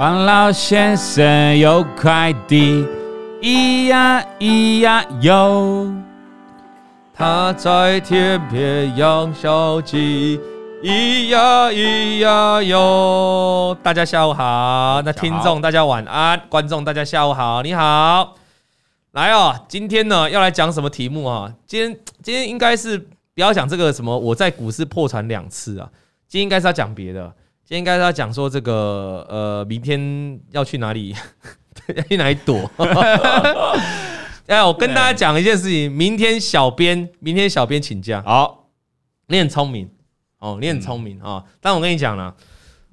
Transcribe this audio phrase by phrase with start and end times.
[0.00, 2.86] 王老先生有快递，
[3.42, 5.92] 咿呀咿呀哟，
[7.12, 10.40] 他在天边养小鸡，
[10.82, 13.76] 咿呀咿呀哟。
[13.82, 18.36] 大家下午好，那听众大家晚安，观众大家下午好，你好，
[19.10, 21.52] 来哦，今天呢要来讲什么题目啊？
[21.66, 25.86] 今天今天应该是不要讲这个什么，我在股市破产两次啊，
[26.26, 27.30] 今天应该是要讲别的。
[27.70, 31.14] 今天应该是要讲说这个呃，明天要去哪里？
[31.94, 32.68] 要去哪里躲？
[34.48, 38.20] 哎，我跟大家讲一件事情，明天小编，明天小编请假。
[38.26, 38.70] 好，
[39.28, 39.88] 你很聪明
[40.40, 41.44] 哦，你很聪明啊、哦。
[41.60, 42.34] 但我跟你讲了，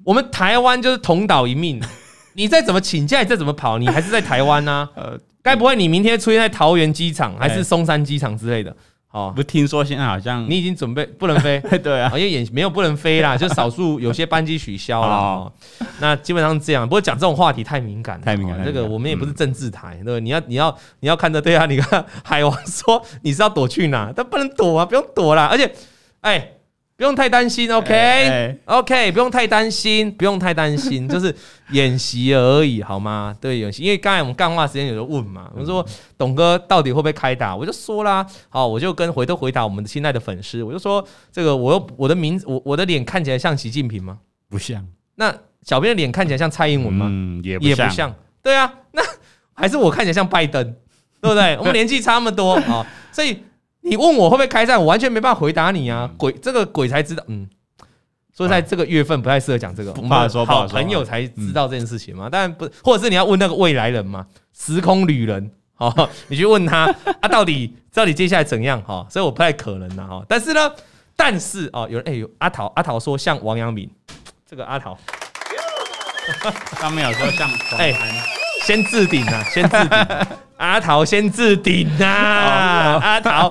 [0.04, 1.82] 我们台湾就是同岛一命，
[2.34, 5.02] 你再怎么请假，你再怎么跑，你还是在台湾呐、啊。
[5.02, 8.76] 呃，该不会你明天出现在桃园机场，还是松山机场之类的？
[9.10, 15.08] 哦，不听说现在好像你已经准备不能飞， 对啊，因为也没有不能飞啦， 就少数有些班机取消了。
[15.08, 15.52] 哦，
[16.00, 16.86] 那基本上是这样。
[16.86, 18.62] 不过讲这种话题太敏感了，太敏感。
[18.64, 20.20] 这个我们也不是政治台，对不对？
[20.20, 21.64] 你要你要你要看着对啊。
[21.64, 24.12] 你看 海王说你是要躲去哪？
[24.14, 25.46] 但不能躲啊，不用躲啦。
[25.46, 25.72] 而且，
[26.20, 26.52] 哎。
[26.98, 31.32] 不用太担心，OK，OK，不用太担心， 不用太担心，就是
[31.70, 33.32] 演习而已，好吗？
[33.40, 33.84] 对，演习。
[33.84, 37.54] 因为刚才我们干话时间有人问嘛，我说董哥到底会不会开打？
[37.54, 44.18] 我就说啦，好，我就跟回头回答我们的亲爱的粉丝，我就说这个，我我的名字，我我的脸看起来像习近平吗？
[44.50, 44.84] 不像。
[45.14, 47.06] 那小编的脸看起来像蔡英文吗？
[47.08, 48.12] 嗯，也也不像。
[48.42, 49.00] 对啊，那
[49.54, 50.64] 还是我看起来像拜登，
[51.20, 51.56] 对不对？
[51.58, 53.44] 我们年纪差那么多啊，所以。
[53.82, 56.10] 你问我会不会开战，我完全没办法回答你啊！
[56.16, 57.24] 鬼，这个鬼才知道。
[57.28, 57.48] 嗯，
[58.34, 59.92] 所以在这个月份不太适合讲这个。
[59.92, 62.28] 我们好朋友才知道这件事情嘛。
[62.28, 65.50] 当然不，或者是你要问那个未来人嘛，时空旅人。
[65.78, 68.82] 好，你去问他啊，到底到底接下来怎样？
[68.82, 70.20] 哈，所以我不太可能的哈。
[70.28, 70.72] 但是呢，
[71.14, 73.88] 但是哦，有人哎有，阿桃阿桃说像王阳明，
[74.44, 74.98] 这个阿桃
[76.80, 77.94] 上面有说像哎，
[78.68, 79.98] 先置顶啊，先置顶。
[80.58, 82.04] 阿桃先置顶呐，
[83.00, 83.50] 阿桃，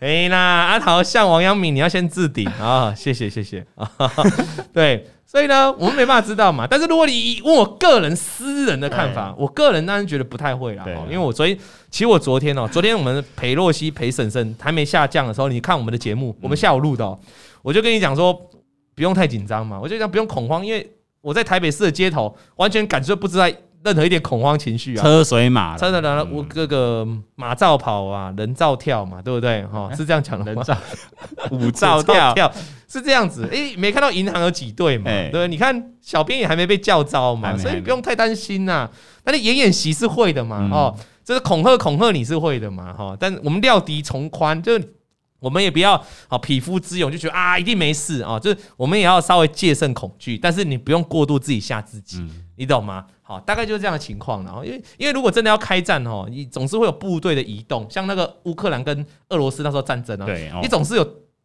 [0.00, 3.90] 哎啦，阿桃像王阳明，你要先置顶啊，谢谢谢谢啊，
[4.72, 6.66] 对，所以呢，我们没办法知道嘛。
[6.66, 11.54] 但是如果你问我个人私人的看法，我个人当然觉得不太会啦，因为我昨天，
[11.90, 17.18] 其实我昨天哦，昨天我们陪洛西陪婶婶还没下降的时候，你看我们的节目，我们下午录的，
[17.60, 18.32] 我就跟你讲说，
[18.94, 23.46] 不用太紧张嘛，我就讲不用恐慌，因为我在台北市的街头，完全感觉不知道。
[23.84, 27.06] 任何一点恐慌情绪啊，车水马，车的人，我这个
[27.36, 29.62] 马照跑啊，人照跳嘛，对不对？
[29.66, 30.62] 哈，是这样讲的吗？
[30.62, 30.78] 人照，
[31.52, 32.50] 舞照跳，
[32.88, 33.46] 是这样子。
[33.52, 35.04] 诶，没看到银行有挤兑嘛？
[35.04, 35.48] 对不对？
[35.48, 38.88] 你看小编也还没被叫招嘛，所以不用太担心呐。
[39.22, 40.66] 但是演演习是会的嘛？
[40.72, 42.90] 哦，这是恐吓恐吓你是会的嘛？
[42.94, 44.80] 哈，但我们料敌从宽，就
[45.40, 52.26] 我们也不要好匹夫之勇，就觉得啊一定没事啊，就是我们也要稍微戒慎恐惧，但是你不用过度自己吓自己，
[52.56, 53.06] 你懂吗？
[53.22, 54.44] 好，大概就是这样的情况。
[54.44, 61.02] 然后，因为因为如果真的要开战哦，你总是会有部队的移动，像那个乌克兰跟俄罗斯那时候战争啊，对，你总是有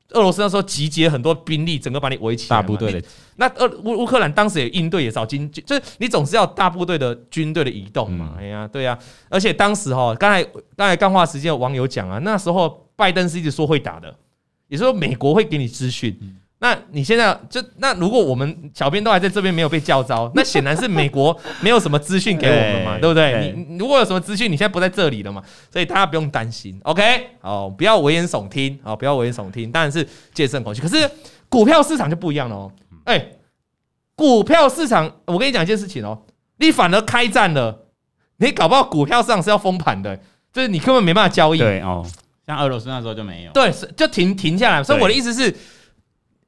[0.09, 2.58] 俄罗斯那时候集结很多兵力，整个把你围起来。
[2.58, 8.36] 大部队的，那俄乌乌克兰当时也应对也找军，就是你总是要大部队的军队的移动嘛。
[8.38, 8.98] 哎呀，对呀，
[9.30, 10.44] 而且当时哈，刚才
[10.75, 14.14] 刚才干话时间有网友讲啊，那时候拜登是一直说会打的，
[14.68, 16.19] 也就是说美国会给你资讯。
[16.62, 23.53] 那你现在就那如果我们小编都还在这边没有被叫招， 那显然是美国没有什么资讯给我们嘛，对不对？
[23.56, 27.28] 你如果有什么资讯，你现在不在这里了嘛，所以大家不用担心，OK？
[27.40, 30.81] 哦，不要危言耸听，哦，不要危言耸听，当然是戒慎恐惧。
[30.81, 31.09] 可是
[31.48, 32.72] 股票市场就不一样了哦，
[33.06, 33.25] 哎，
[34.16, 36.24] 股票市场，我跟你讲一件事情哦，
[36.58, 37.86] 你反而开战了，
[38.36, 40.19] 你搞不好股票市场是要封盘的，
[40.52, 41.59] 就是你根本没办法交易。
[41.59, 42.06] 对哦，
[42.46, 44.84] 像俄罗斯那时候就没有，对，就停停下来。
[44.84, 45.56] 所以我的意思是。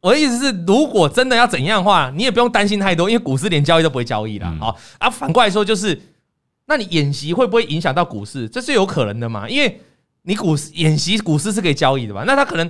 [0.02, 4.52] 我的意思是，如果真的要怎样的话，你也不用担心太多，因为股市连交易都不会交易了。
[4.60, 6.02] 好啊，反过来说就是，
[6.66, 8.50] 那你演习会不会影响到股市？
[8.50, 9.48] 这是有可能的嘛？
[9.48, 9.80] 因为
[10.24, 12.24] 你股市演习，股市是可以交易的嘛？
[12.26, 12.70] 那他可能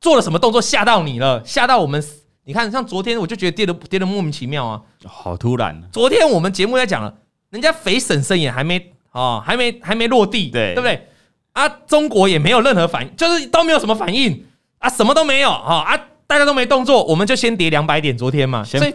[0.00, 2.02] 做了什么动作吓到你了，吓到我们？
[2.44, 5.82] 你看，像昨天我就觉得跌的跌的莫名其妙啊，好突然。
[5.92, 7.12] 昨天我们节目在讲了，
[7.50, 11.08] 人家肥婶婶也还没啊，还没还没落地，对对不对？
[11.52, 14.44] 啊，中国也没有任何反应，就是都没有什么反应
[14.78, 15.98] 啊，什么都没有啊。
[16.32, 18.16] 大家都没动作，我们就先跌两百点。
[18.16, 18.94] 昨天嘛，所以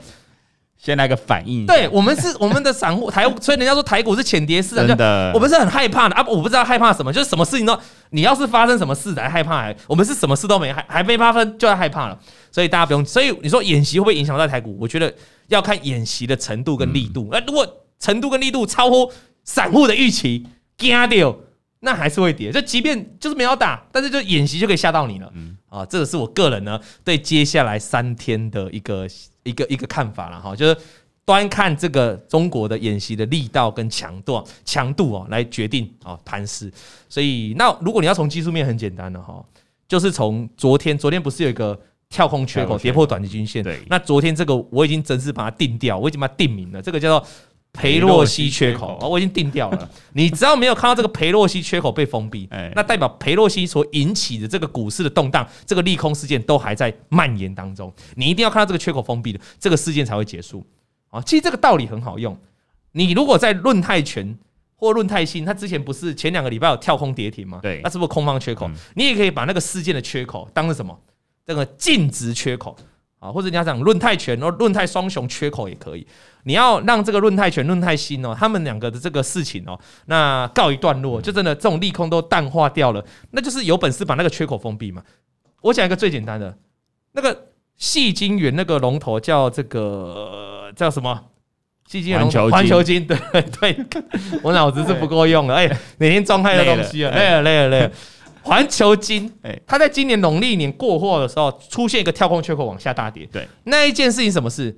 [0.76, 1.68] 先来个反应。
[1.68, 6.26] 对，我们是 我们的散户台，所以人家说台股是浅跌市场，真的，我们是很害怕的啊！
[6.28, 7.80] 我不知道害怕什么，就是什么事情都，
[8.10, 12.18] 你要是发生什么事才害怕，我们是什么事都没，还还没发生就要害怕了。
[12.52, 13.06] 所以大家不用。
[13.06, 14.76] 所以你说演习会不会影响到台股？
[14.82, 15.14] 我觉得
[15.50, 17.30] 要看演习的程度跟力度。
[17.32, 17.68] 那如果
[18.00, 19.12] 程度跟力度超乎
[19.44, 21.38] 散户的预期，惊掉。
[21.80, 25.32] 那还是会跌，就即便就是没有打，但是就演习就可以吓到你了。
[25.36, 29.08] 嗯，啊，这个是我个人呢对接下来三天的一个
[29.44, 30.76] 一个一个看法了哈，就是
[31.24, 36.72] 端看这个中国的演习的力道跟强度强度哦来决定啊盘势。
[37.08, 39.46] 所以那如果你要从技术面很简单的哈，
[39.88, 41.80] 就是从昨天昨天不是有一个
[42.10, 43.64] 跳空缺口跌破短期均线？
[43.64, 47.28] 对，那昨天这个我已经正式把它定掉，我已经把它定名了，这个叫做。
[47.74, 49.90] 裴洛西缺口，我已经定掉了。
[50.14, 57.94] 你只要没有看到这个裴洛西缺口被封闭，那代表裴洛西所引起的这个股市的动荡，这个利空事件都还在蔓延当中。
[58.16, 60.66] 你一定要看到这个缺口封闭的这个事件才会结束
[61.10, 61.22] 啊！
[61.22, 62.36] 其实这个道理很好用。
[62.94, 64.36] 你如果在论泰拳
[64.76, 67.60] 或论泰信，它之前不是前两个礼拜有跳空跌停吗？
[67.62, 68.68] 对，那是不是空方缺口？
[68.96, 71.00] 你也可以把那个事件的缺口当成什么？
[71.46, 72.76] 这个净值缺口。
[73.28, 76.08] 啊，或者你要讲论泰拳哦，论泰双雄缺口也可以。
[76.44, 85.04] 你要让这个论泰拳、论泰新哦，他们两个的这个事情哦，那告一段落，就真的这种利空都淡化掉了，那就是有本事把那个缺口封闭嘛。
[85.62, 86.58] 我讲一个最简单的，
[87.12, 87.48] 那个
[87.78, 91.20] 矽晶圆那个龙头叫这个叫什么？
[91.90, 93.18] 矽晶圆龙头环球金，对
[93.60, 93.86] 对，
[94.44, 97.92] 我脑子是不够用了，哎，每天装太多东西了，累了累了累了。
[98.48, 103.28] 环球金，哎，它在今年农历年过后的时候，出现一个跳空缺口往下大跌。
[103.32, 104.76] 对，那一件事情什么事？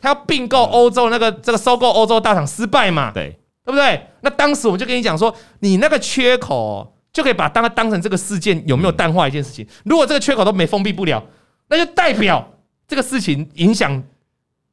[0.00, 3.10] 它要并购欧洲那个这个收购欧洲大厂失败嘛？
[3.12, 4.00] 对，对不对？
[4.22, 9.66] 那当时我们就跟你讲说，你那个缺口就可以把当当成这个事件有没有淡化一件事情。
[9.84, 11.22] 如果这个缺口都没封闭不了，
[11.68, 12.48] 那就代表
[12.86, 14.02] 这个事情影响。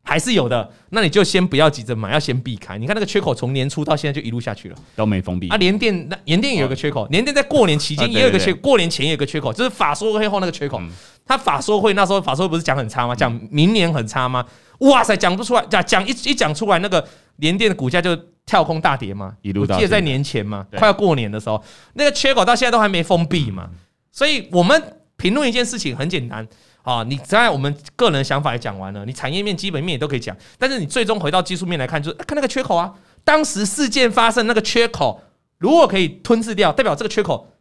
[0.07, 2.77] 还是有的，那你就先不要急着买，要先避开。
[2.77, 5.57] 你看那个缺口从年初到现在就一路下去了，都没封闭啊。
[5.57, 10.79] 联电那联电也有个缺口，联电在过年期间也有个缺，过年前也有个缺口，就是法说会后那个缺口。
[11.25, 13.15] 他法说会那时候法说会不是讲很差吗？
[13.15, 14.45] 讲明年很差吗？
[14.81, 17.03] 哇塞，讲不出来，讲讲一一讲出来，那个
[17.37, 18.15] 联电的股价就
[18.45, 19.75] 跳空大跌嘛，一路到。
[19.75, 21.59] 记得在年前嘛，快要过年的时候，
[21.95, 23.67] 那个缺口到现在都还没封闭嘛。
[24.11, 24.79] 所以我们
[25.17, 26.47] 评论一件事情很简单。
[26.85, 32.93] 啊，你在我们个人想法也讲完了，你产业面、基本面也都可以讲，但是你最终回到技术面来看，就是看那个缺口啊。
[33.23, 35.19] 当时事件发生那个缺口，
[35.57, 37.51] 如果可以吞噬掉，代表这个缺口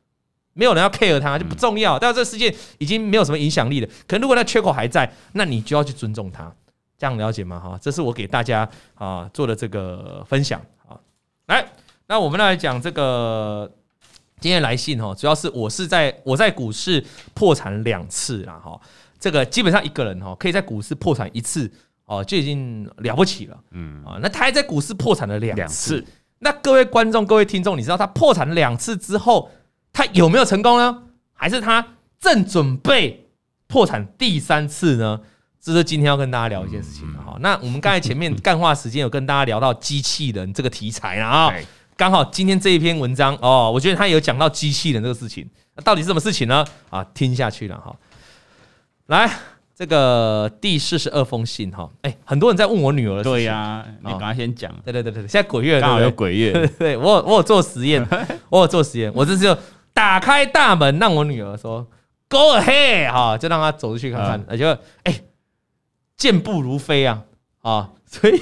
[0.53, 3.87] 没有人要 care 它，就不重要，代表这个事件已经没有什么影响力了。
[4.06, 6.53] 可能如果那缺口还在，那你就要去尊重它，
[6.99, 7.59] 这样了解吗？
[7.59, 11.00] 哈，这是我给大家啊做的这个分享啊。
[11.47, 11.67] 来，
[12.06, 13.73] 那我们来讲这个
[14.38, 18.79] 今天来信哈，主要是我是在我在股市破产两次了哈。
[19.25, 21.73] 这个基本上一个人哦，可以在股市破产一次
[22.05, 23.59] 哦，就已经了不起了。
[23.71, 26.05] 嗯啊，那他还在股市破产了两次。
[26.41, 29.50] 那各位观众、各位听众，你知道他破产两次之后，
[29.94, 31.05] 他有没有成功呢？
[31.32, 33.31] 还是他正准备
[33.67, 35.19] 破产第三次呢？
[35.59, 37.38] 这是今天要跟大家聊一件事情的哈。
[37.41, 41.55] 那我们刚才前面干话时间有跟大家聊到机器人这个题材了啊，
[41.97, 46.62] 刚好今天这一篇文章哦，我觉得他有讲到机器人这个事情，那到底是什么事情呢？
[46.91, 47.97] 啊，听下去了哈。
[49.06, 49.31] 来，
[49.75, 53.33] 这个第四十二封信哈，哎，很多人在问我女儿的事情。
[53.33, 54.75] 对呀，你赶快先讲。
[54.85, 58.06] 对对对对，现在鬼月刚好有鬼月， 对，对我 我有做实验，
[58.49, 59.56] 我有做实验，我这就
[59.93, 61.87] 打开大门让我女儿说
[62.29, 65.21] “Go ahead” 哈，就让她走出去看看，而且哎，
[66.17, 67.25] 健步如飞啊
[67.61, 68.41] 啊，所以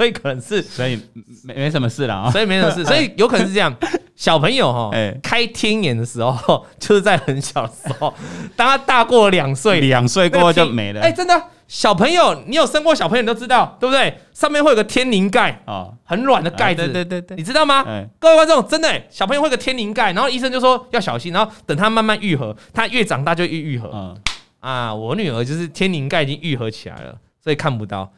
[0.00, 0.98] 所以可能是，所以
[1.44, 3.70] 没没什么事了啊，所以没什么事， 所以有可能是这样。
[4.16, 4.90] 小朋友哈，
[5.22, 8.14] 开天眼的时候就是在很小的时候，
[8.56, 11.02] 当他大过两岁，两岁过后就没了。
[11.02, 14.18] 哎，真的，小朋友，你有生过小朋友你都知道，对不对？
[14.32, 17.84] 上面会有个天灵盖啊，很软的盖子，对对对对，你知道吗？
[18.18, 24.16] 各位观众，真的，小朋友会有个天灵盖，然后医生就说要小心，然后等他慢慢愈合，他越长大就越愈合。
[24.60, 28.10] 啊，我女儿就是天灵盖已经愈合起来了，所以看不到。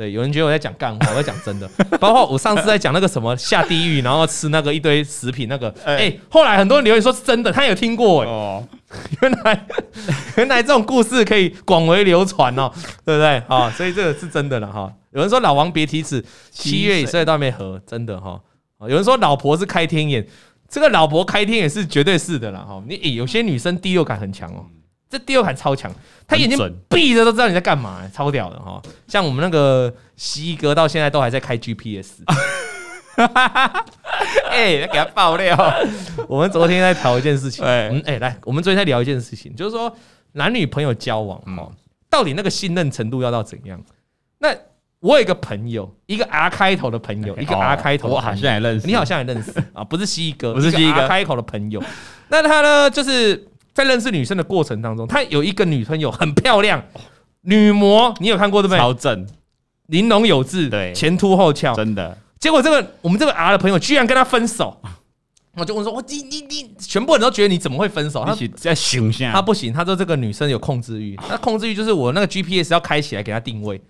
[0.00, 1.68] 对，有人觉得我在讲干话，我在讲真的。
[1.98, 8.32] 包括我上次在讲那个什么下地狱，然后吃那个一堆食品那个，哎、欸，后来很多人留言说是真的，他有听过哎、欸。
[8.32, 8.66] 哦，
[9.20, 9.66] 原来
[10.38, 12.72] 原来这种故事可以广为流传哦，
[13.04, 13.42] 对不对？
[13.46, 14.90] 啊，所以这个是真的了哈。
[15.10, 18.40] 有人说老王别提此，七月以岁都还没合，真的哈。
[18.88, 20.26] 有人说老婆是开天眼，
[20.66, 22.82] 这个老婆开天眼是绝对是的了哈。
[22.88, 24.64] 你、欸、有些女生第六感很强哦。
[25.10, 25.92] 这第二感超强，
[26.24, 26.56] 他眼睛
[26.88, 28.80] 闭着都知道你在干嘛、欸，超屌的哈！
[29.08, 32.22] 像我们那个西哥到现在都还在开 GPS，
[34.52, 35.58] 哎，给他爆料。
[36.28, 39.92] 我们昨天在聊一件事情，嗯，哎，来，我们昨天在聊一件事情，就是说
[40.32, 41.68] 男女朋友交往哈，
[42.08, 43.82] 到底那个信任程度要到怎样？
[44.38, 44.54] 那
[45.00, 49.82] 我有一个朋友，一个 R 开头的朋友，一个 R 开头，我好像也认识，你好像也认识啊？
[49.82, 51.82] 不是西哥，不是西哥，开口的朋友。
[52.28, 53.48] 那他呢，就是。
[53.84, 56.82] 在认识女生的过程当中，他有一个女朋友很漂亮，
[57.42, 58.78] 女模，你有看过对不对？
[58.78, 59.26] 超正，
[59.86, 62.16] 玲珑有致，对，前凸后翘，真的。
[62.38, 64.80] 结果这个我们这个 R 的朋友居然跟他分手，
[65.56, 73.80] 我就问说：“我你你你，全部人都觉得你怎么会分手？”他在想象，他不行，他说这个女生有控制欲，那控制欲就是我那个 GPS 要开起来给他定位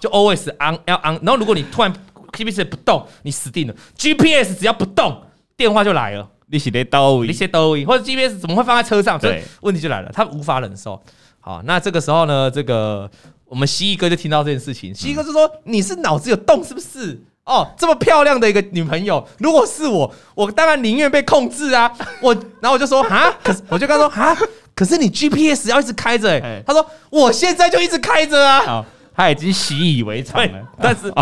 [0.00, 1.92] 就 always on 要 on，然后如果你突然
[2.32, 3.74] GPS 不动，你死定了。
[3.96, 5.22] GPS 只要不动，
[5.56, 6.28] 电话就来了。
[6.50, 9.18] 你是在兜，你是兜，或者 GPS 怎么会放在车上？
[9.18, 11.00] 对，问题就来了，他无法忍受。
[11.40, 13.08] 好，那这个时候呢，这个
[13.46, 17.22] 我们蜥蜴哥就听到这件事情，蜥蜴哥就说：“你是脑子有洞是不是？
[17.44, 21.90] 哦，这么漂亮的一个女朋友，如果是我，我当然宁愿被控制啊。
[22.20, 24.36] ”我，然后我就说：“啊，可是我就跟他说啊，
[24.74, 31.12] 可是你 GPS 要一直开着哎、欸。”他说：“我现在就一直开着啊。”他已经习以为常了，但是，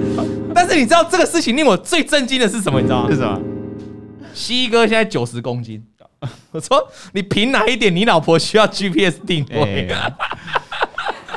[0.54, 2.80] 但是你知道这个事情令我最震惊的是什么？
[2.80, 3.08] 你知道吗？
[3.10, 3.40] 是什么？
[4.38, 5.84] 西哥现在九十公斤，
[6.52, 7.94] 我说你凭哪一点？
[7.94, 9.92] 你老婆需要 GPS 定位？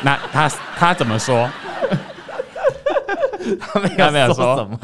[0.03, 1.49] 那他他怎么说？
[3.59, 3.79] 他
[4.11, 4.55] 没有说。
[4.55, 4.79] 什么，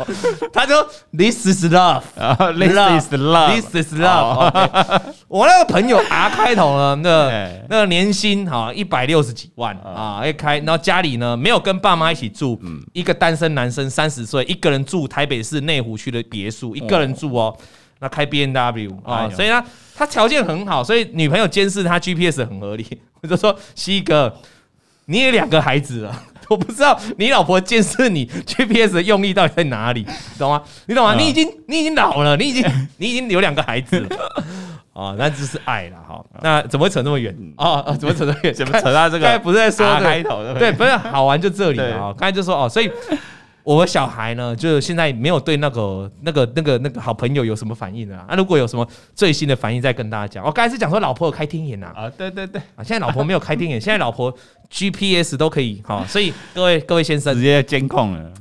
[0.52, 0.84] 他说
[1.16, 2.74] This is love，This
[3.06, 5.02] is love，This is love。
[5.28, 7.30] 我那个朋友 R 开头呢，那
[7.70, 12.60] 那个年薪哈一百六十几万啊，一开，然后家里呢没有跟爸妈一起住，
[12.94, 17.56] 一个单身男生三十岁，一个人住台北市内湖区的别墅，一个人住哦。
[18.00, 19.64] 那开 B N W 啊，所以呢，
[19.96, 22.86] 他条件很好，所以女朋友监视他 GPS 很合理。
[23.22, 24.32] 我就说，西哥，
[25.06, 30.06] 你也两个孩子了， 我不知道你老婆监视你 GPS 的用意到底在哪里，
[30.38, 30.62] 懂吗？
[30.86, 31.16] 你懂吗？
[31.18, 32.64] 你已经你已经老了，你已经
[32.98, 34.10] 你已经有两个孩子了
[34.94, 36.24] 啊，那只是爱了哈。
[36.42, 37.82] 那怎么会扯那么远啊？
[38.00, 38.54] 怎么扯那么远？
[38.54, 39.26] 怎么扯到这个？
[39.26, 42.14] 刚才不是在说开头对，不是好玩就这里啊。
[42.16, 42.92] 刚才就说哦，所以。
[43.76, 48.24] 我小孩呢，就是现在没有对那个、那个、那个、那个好朋友有什么反应啊？
[48.30, 50.46] 啊，如果有什么最新的反应，再跟大家讲。
[50.46, 54.34] 我刚才是讲说老婆有开天眼呐，啊，对对对，啊，现在老婆没有开天眼， 现在老婆
[54.72, 58.32] GPS 都可以，好，所以各位各位先生直接监控了。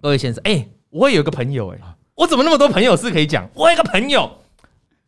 [0.00, 1.78] 各位先生，哎，我也有个朋友，哎，
[2.14, 3.50] 我怎么那么多朋友是可以讲？
[3.54, 4.30] 我有一个朋友，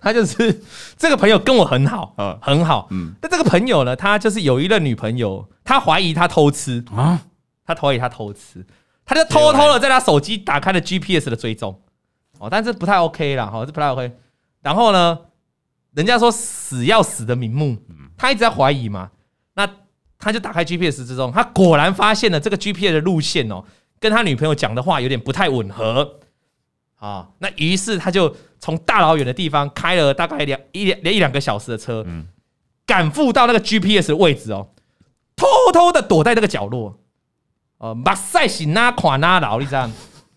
[0.00, 0.60] 他就是
[0.98, 7.20] 这个朋友跟我很好，很好，嗯，但这个朋友呢，他就是有一任女朋友，他怀疑他偷吃啊，
[7.64, 8.66] 他怀疑他偷吃。
[9.08, 11.80] 他就偷偷的在他手机打开了 GPS 的追踪，
[12.38, 14.12] 哦，但是不太 OK 啦，哈，这不太 OK。
[14.60, 15.18] 然后呢，
[15.94, 17.78] 人家说死要死的瞑目，
[18.18, 19.10] 他一直在怀疑嘛，
[19.54, 19.66] 那
[20.18, 23.64] 他就打开 GPS 之中，他果然发现了这个 GPS 的路线哦，
[23.98, 26.18] 跟他女朋友讲的话有点不太吻合，
[26.96, 32.04] 啊，那于是他就从大老远的地方开了大概两一两一两个小时的车，
[32.84, 34.68] 赶赴到那个 GPS 的位置哦，
[35.34, 37.00] 偷偷的躲在那个角落。
[37.78, 39.88] 呃，目屎是哪看哪流，你知道？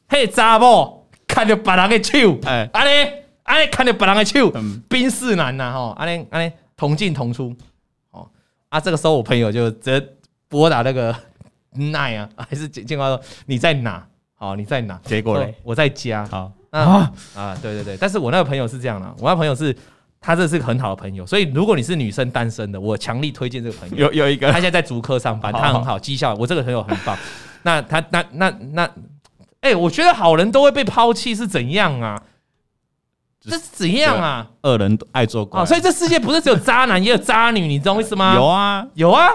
[0.07, 3.11] 嘿，查某看着别人的手，哎，安尼
[3.43, 4.51] 安尼看着别人的手，
[4.87, 7.55] 宾士男呐，吼，安尼安尼同进同出，
[8.11, 8.27] 哦，
[8.69, 10.07] 啊，这个时候我朋友就直接
[10.47, 11.15] 拨打那个
[11.73, 14.05] 奈啊，还是电话说你在哪？
[14.35, 14.99] 好，你在哪？
[15.03, 16.25] 结果嘞，我在家。
[16.27, 19.75] 好啊啊，对对对，但是我那个朋友是这样的，我那个朋友是。
[20.21, 24.05] 他这是个很好的朋友，所以如果你是女生单身的，我强力推荐这个朋友。
[24.05, 26.35] 有有一个，他现在在足科上班，他很好，绩效。
[26.35, 27.17] 我这个朋友很棒。
[27.63, 28.87] 那他那那那，
[29.61, 32.21] 哎，我觉得好人都会被抛弃是怎样啊？
[33.41, 34.47] 这是怎样啊？
[34.61, 38.35] 恶人爱做怪，所以这世界不是只有渣男，也有渣女，你懂我意思吗？
[38.35, 39.27] 有啊，有啊。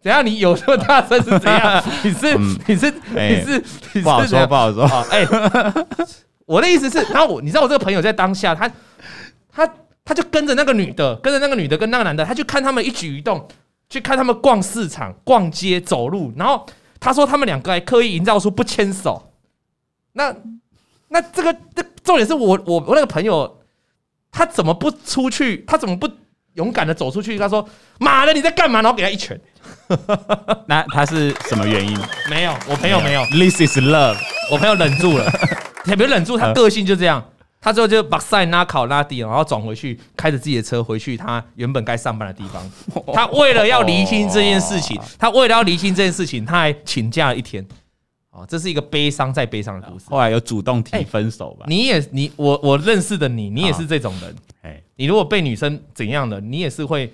[0.00, 0.24] 怎样？
[0.24, 1.84] 你有这么大声是怎样？
[2.02, 4.86] 你是你是你是你是不好说不好说。
[5.10, 5.26] 哎，
[6.46, 8.72] 我的意思是，然后我你知道我这个朋友在当下，他
[9.52, 9.70] 他。
[10.10, 13.46] 他就跟着那个女的，跟着那个女的跟那个男的，他去看他们一举一动，
[13.88, 16.32] 去看他们逛市场、逛街、走路。
[16.34, 16.66] 然后
[16.98, 19.30] 他说他们两个还刻意营造出不牵手。
[20.14, 20.34] 那
[21.06, 23.60] 那这个这重点是我我我那个朋友，
[24.32, 25.58] 他怎么不出去？
[25.64, 26.10] 他怎么不
[26.54, 27.38] 勇敢的走出去？
[27.38, 27.64] 他说
[28.00, 29.40] ：“妈的，你在干嘛？”然后给他一拳。
[30.66, 31.96] 那他是什么原因？
[32.28, 33.24] 没有，我朋友没有。
[33.26, 34.18] This is love。
[34.50, 35.32] 我朋友忍住了，
[35.84, 37.24] 也别忍住，他个性就这样。
[37.60, 42.70] 他最后就把赛拉考拉低，然后转回去，开着自己的车回去他原本该上班的地方。
[43.12, 47.66] 他为了要厘清这件事情，他为了要厘清这件事情，他还请假了一天。
[48.30, 50.06] 哦，这是一个悲伤再悲伤的故事。
[50.08, 51.66] 后来有主动提分手吧？
[51.68, 54.34] 你也你我我认识的你，你也是这种人。
[54.62, 57.12] 哎，你如果被女生怎样的，你也是会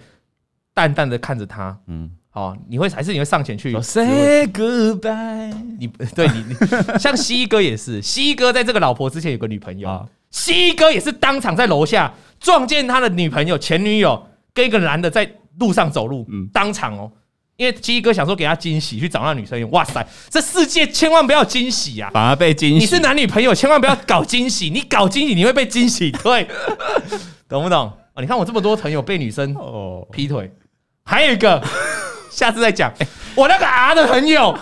[0.75, 1.76] 淡淡的看着她。
[1.87, 5.53] 嗯，好，你会还是你会上前去 say goodbye？
[5.79, 10.09] 你对你你像西哥也是，西哥在这个老婆之前有个女朋友。
[10.37, 15.26] 西哥也是当场在楼下撞见他的女朋友前女友跟一个男的在
[15.59, 17.11] 路上走路，嗯，当场哦，
[17.57, 19.71] 因为鸡哥想说给他惊喜，去找那女生用。
[19.71, 22.76] 哇塞，这世界千万不要惊喜啊，反而被惊喜。
[22.76, 26.47] 你是男女朋友，千万不要搞惊喜，你搞惊喜你会被惊喜， 对，
[27.49, 27.90] 懂不懂？
[28.12, 30.52] 啊，你看我这么多朋友被女生哦劈腿，
[31.02, 31.64] 还有一个，
[32.31, 32.93] 下次再讲。
[33.35, 34.55] 我那个 R 的朋友，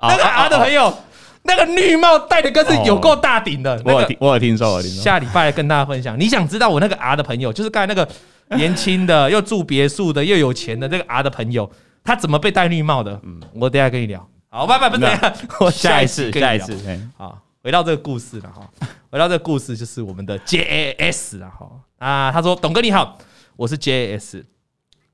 [0.00, 0.96] 那个 R 的朋友。
[1.42, 5.02] 那个绿帽戴的更是有够大顶的，我有听，我有听说，我听说。
[5.02, 8.08] 下礼拜跟大家分享，你想知道我那个 R 的朋友，就是刚才那个
[8.56, 11.70] 年轻的又住别墅的又有钱的这个 R 的朋友，
[12.04, 13.18] 他怎么被戴绿帽的？
[13.22, 14.28] 嗯，我等下跟你聊。
[14.50, 16.76] 好，拜拜不等下， 我下一次，下一次，
[17.16, 18.68] 好，回到这个故事了哈，
[19.10, 23.16] 回到这个故事就是我们的 JAS 了哈啊，他说董哥你好，
[23.56, 24.44] 我是 JAS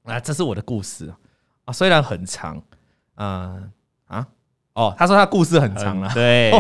[0.03, 1.13] 啊，这是我的故事
[1.65, 2.61] 啊，虽然很长，
[3.15, 3.59] 啊啊。
[4.77, 6.53] 哦，他说他故事很长了， 对，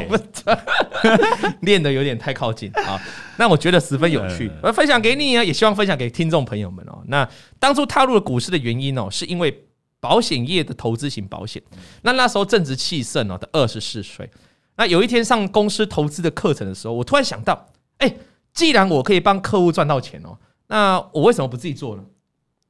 [1.60, 2.98] 练的有点太靠近 啊。
[3.36, 7.02] 那我觉得十分有趣，我分享给你啊，也希望分享给听众朋友们哦。
[7.08, 9.66] 那当初踏入了股市的原因哦，是因为
[10.00, 11.62] 保险业的投资型保险。
[12.00, 14.30] 那那时候正值气盛哦，的二十四岁。
[14.76, 17.68] 那有一天上公司投资的课程的时候，我突然想到，
[17.98, 18.16] 哎，
[18.54, 22.02] 既然我可以帮客户赚到钱哦，那我为什么不自己做呢？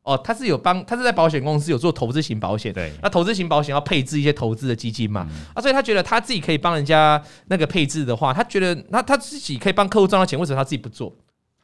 [0.07, 2.73] 哦，他是有帮，他是在保险公司有做投资型保险。
[2.73, 11.13] 对，那投资型保险要配置一些投资的基金嘛，啊，所以他觉得他自己可以帮人家那个配置的话，他觉得那他自己可以帮客户赚到钱，为什么他自己不做？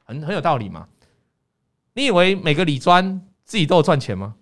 [0.05, 0.87] 很很有道理嘛。
[1.95, 4.35] 你以为每个理专自己都有赚钱吗？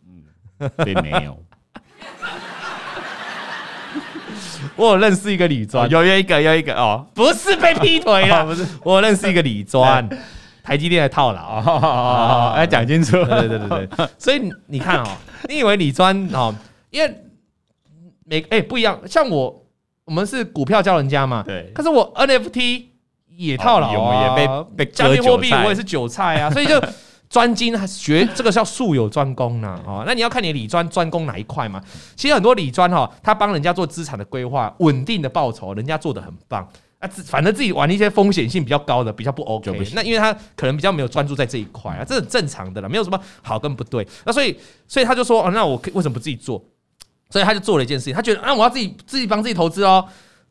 [0.58, 1.38] 嗯，并没有。
[4.76, 10.08] 我有认识一个理专，有一个，有一个哦，不是被劈腿了， 不是，我认识一个理专。
[10.62, 13.12] 台积电的套牢啊，来讲清楚。
[13.24, 15.06] 对对对对对， 所以你看哦，
[15.48, 16.54] 你以为理专哦，
[16.90, 17.24] 因为
[18.24, 19.64] 每哎不一样，像我
[20.04, 21.70] 我们是股票教人家嘛，对。
[21.74, 22.84] 可是我 NFT
[23.28, 26.80] 也套牢啊，也被被加密货币我也是韭菜啊， 所以就
[27.28, 29.80] 专精学这个叫术有专攻呢。
[29.86, 31.80] 哦，那你要看你理专专攻哪一块嘛？
[32.16, 36.68] 其实很多理专哈，他帮人家做资产的规划，稳定的报酬，人家做的很棒。
[37.00, 39.72] 啊，反正自己玩一些风险性比较高的，比较不 OK。
[39.94, 44.06] 那因为他可能比较没有专注在这一块啊，这很正常的啦，没有什么好跟不对。
[44.26, 44.54] 那所以，
[44.86, 46.62] 所以他就说，哦，那我为什么不自己做？
[47.30, 50.06] 所以他就做了一件事情，他觉得，啊，我要自己自己帮自己投资哦。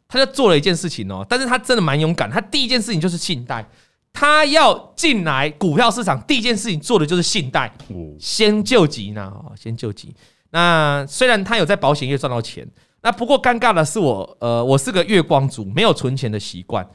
[0.08, 2.28] 他就做了一件事情哦，但是他真的蛮勇敢。
[2.28, 3.64] 他第一件事情就是信贷，
[4.12, 7.72] 他要进来股票市场，第一件事情做的就是信贷，
[8.20, 10.16] 先救急呢，先救急。
[10.50, 12.68] 那虽然他有在保险业赚到钱。
[13.02, 16.88] 那不过尴尬的是我，呃，我是个月光族，没有存钱的习惯。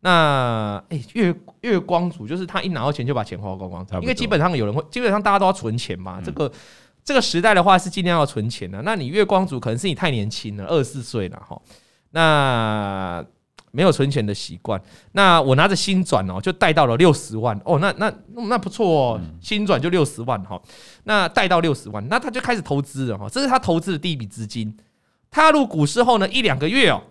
[0.00, 6.20] 那哎、欸，月月光族就是他一拿到钱就把钱花光光，因为基本上有人会，基本上大家都要存钱嘛。
[6.24, 6.48] 这个
[7.02, 8.80] 这个时代的话是尽量要存钱的。
[8.82, 11.60] 那你月光族可能是你太年轻了，二十四岁了哈。
[12.10, 13.24] 那
[13.72, 14.80] 没有存钱的习惯。
[15.12, 17.80] 那我拿着新转哦，就贷到了六十万哦。
[17.80, 18.12] 那那
[18.48, 20.62] 那不错哦，新转就六十万哈。
[21.02, 23.28] 那贷到六十万，那他就开始投资了哈。
[23.28, 24.72] 这是他投资的第一笔资金。
[25.30, 27.02] 踏入股市后呢，一两个月哦，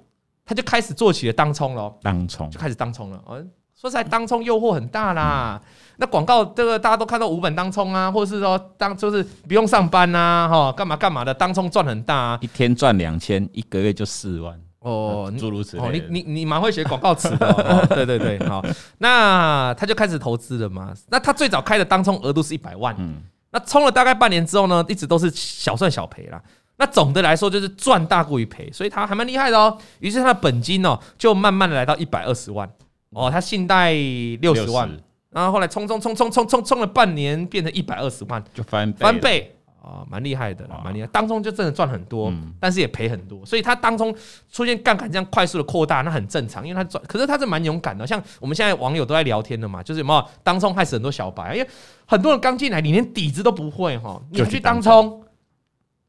[0.45, 1.93] 他就开始做起了当冲了。
[2.01, 3.21] 当冲就开始当冲了。
[3.25, 3.43] 哦，
[3.80, 5.62] 说实在，当冲诱惑很大啦。
[5.97, 15.84] 那广告这个大家都看到五本当冲啊，或者是说当就是不用上班呐，哈，干嘛干嘛的，当冲赚很大啊，一天赚两千，一个月就四万哦，诸如此类。
[15.84, 18.63] 哦，你你你蛮会写广告词的， 对对对，好，
[18.99, 20.93] 那他就开始投资了嘛。
[21.10, 26.41] 那他最早开的当冲额度是一百万，嗯，那冲了大概半年之后呢，一直都是小赚小赔啦。
[26.80, 29.76] 那总的来说就是赚大过于赔，所以他还蛮厉害的哦。
[30.00, 32.70] 于是他的本金哦，就慢慢的来到一百二十万
[33.10, 33.32] 哦。
[33.32, 33.94] 他信贷
[34.42, 34.88] 六十万，
[35.32, 41.08] 然后后来冲冲冲冲冲冲冲了半年，变成一百二十万，就翻翻倍啊，蛮厉害的，蛮厉害。
[41.08, 43.44] 当中就真的赚很多，但是也赔很多。
[43.44, 44.16] 所以他当中
[44.52, 47.04] 出现杠杆这样快速的扩大，那很正常，因为他赚。
[47.08, 51.56] 可是他是蛮勇敢的，像我们现在网友都在聊天的嘛，就是有没有当冲害死很多小白？
[51.56, 51.68] 因为
[52.06, 55.24] 很多人刚进来，你连底子都不会哈，你去当冲。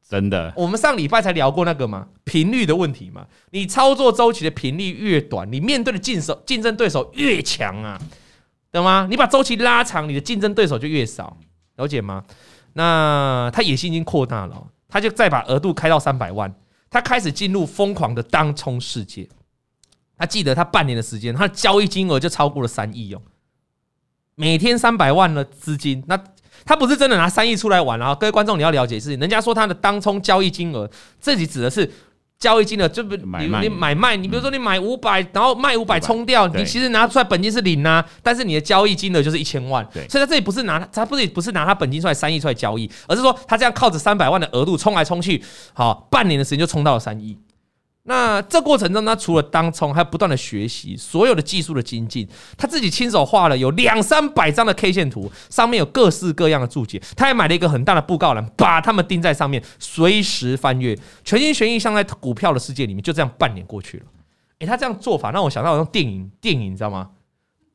[0.08, 3.26] 真的，我们上礼拜才聊过那个嘛，频率的问题嘛。
[3.50, 8.00] 你操作周期的频率越短，你面对的竞手竞争对手越强啊，
[8.72, 9.06] 懂吗？
[9.10, 11.36] 你把周期拉长，你的竞争对手就越少，
[11.76, 12.24] 了解吗？
[12.72, 16.54] 那他野心已经扩大了，他就再把额度开到三百万，
[16.88, 19.28] 他开始进入疯狂的当冲世界。
[20.16, 23.20] 他记得他半年的时间，他的交易金额就超过了三亿哦，
[24.36, 26.18] 每天三百万的资金，那。
[26.68, 28.14] 他不是真的拿三亿出来玩啊！
[28.14, 30.86] 各位观众，你要了解是，人家说他的当冲交易金额，
[31.18, 31.90] 这里指的是
[32.38, 33.24] 交易金额，就不你
[33.62, 39.82] 你买卖，你比如说你买五百，然后卖五百冲掉，你其实拿出来本金是零啊，但是你的交易金额就是一千万。
[40.10, 47.34] 所以他这里不是拿他不是不是拿他本金出来三亿出来交易，而是说他这样靠着三百万的额度冲来冲去，好，半年的时间就冲到了三亿。
[48.08, 52.26] 那这过程中，他除了当冲，还不断的学习所有的技术的精进。
[52.56, 56.98] 他自己亲手画了有两三百张的 K 线图，上面有各式各样的注解。
[57.14, 63.02] 他还买了一个很大的布告栏，把他们钉在上面，随时翻阅，全心全意像在股票的世界里面。
[63.02, 64.04] 就这样半年过去了。
[64.60, 67.10] 诶，他这样做法让我想到那种电影，电影你知道吗？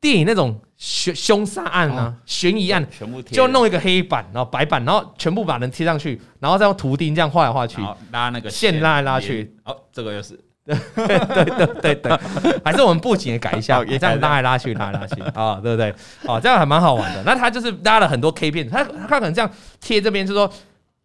[0.04, 7.80] 电影那种凶凶杀案啊，悬疑案，全部就弄一个黑板，然后白板，然后全部把人贴上去，然后再用图钉这样画来画去，
[8.12, 9.56] 拉那个线拉来拉去。
[9.64, 12.18] 哦，这个又是，对对对对对，
[12.62, 15.94] 还是我们布景也改一下，也这样拉来拉去，拉来拉去啊，对不对？
[16.26, 17.22] 哦，这样还蛮好玩的。
[17.24, 20.52] 那他就是拉了很多 K 片，他他可能这样贴这边，就是说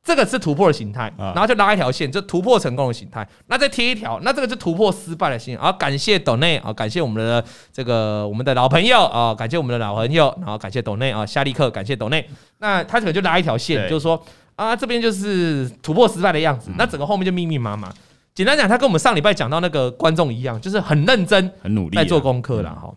[0.10, 3.28] 这个是突破的形态，然后就拉一条线，就突破成功的形态。
[3.46, 5.62] 那再贴一条，那这个就突破失败的形态。
[5.62, 12.28] 然后感谢斗内啊，感谢我们的这个我们的老朋友啊，感谢我们的老朋友，然后感谢斗内啊，夏利克感谢斗内。
[12.58, 14.20] 那他可能就拉一条线，就是说
[14.56, 16.72] 啊，这边就是突破失败的样子。
[16.76, 17.94] 那整个后面就密密麻麻。
[18.34, 22.92] 简单讲，他跟我们上礼拜讲到那个观众一样，就是很认真、很努力在做功课了哈。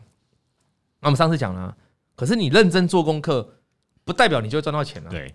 [1.01, 1.77] 那我们上次讲了，
[2.17, 3.47] 可是你认真做功课，
[4.03, 5.11] 不代表你就会赚到钱了。
[5.11, 5.35] 对。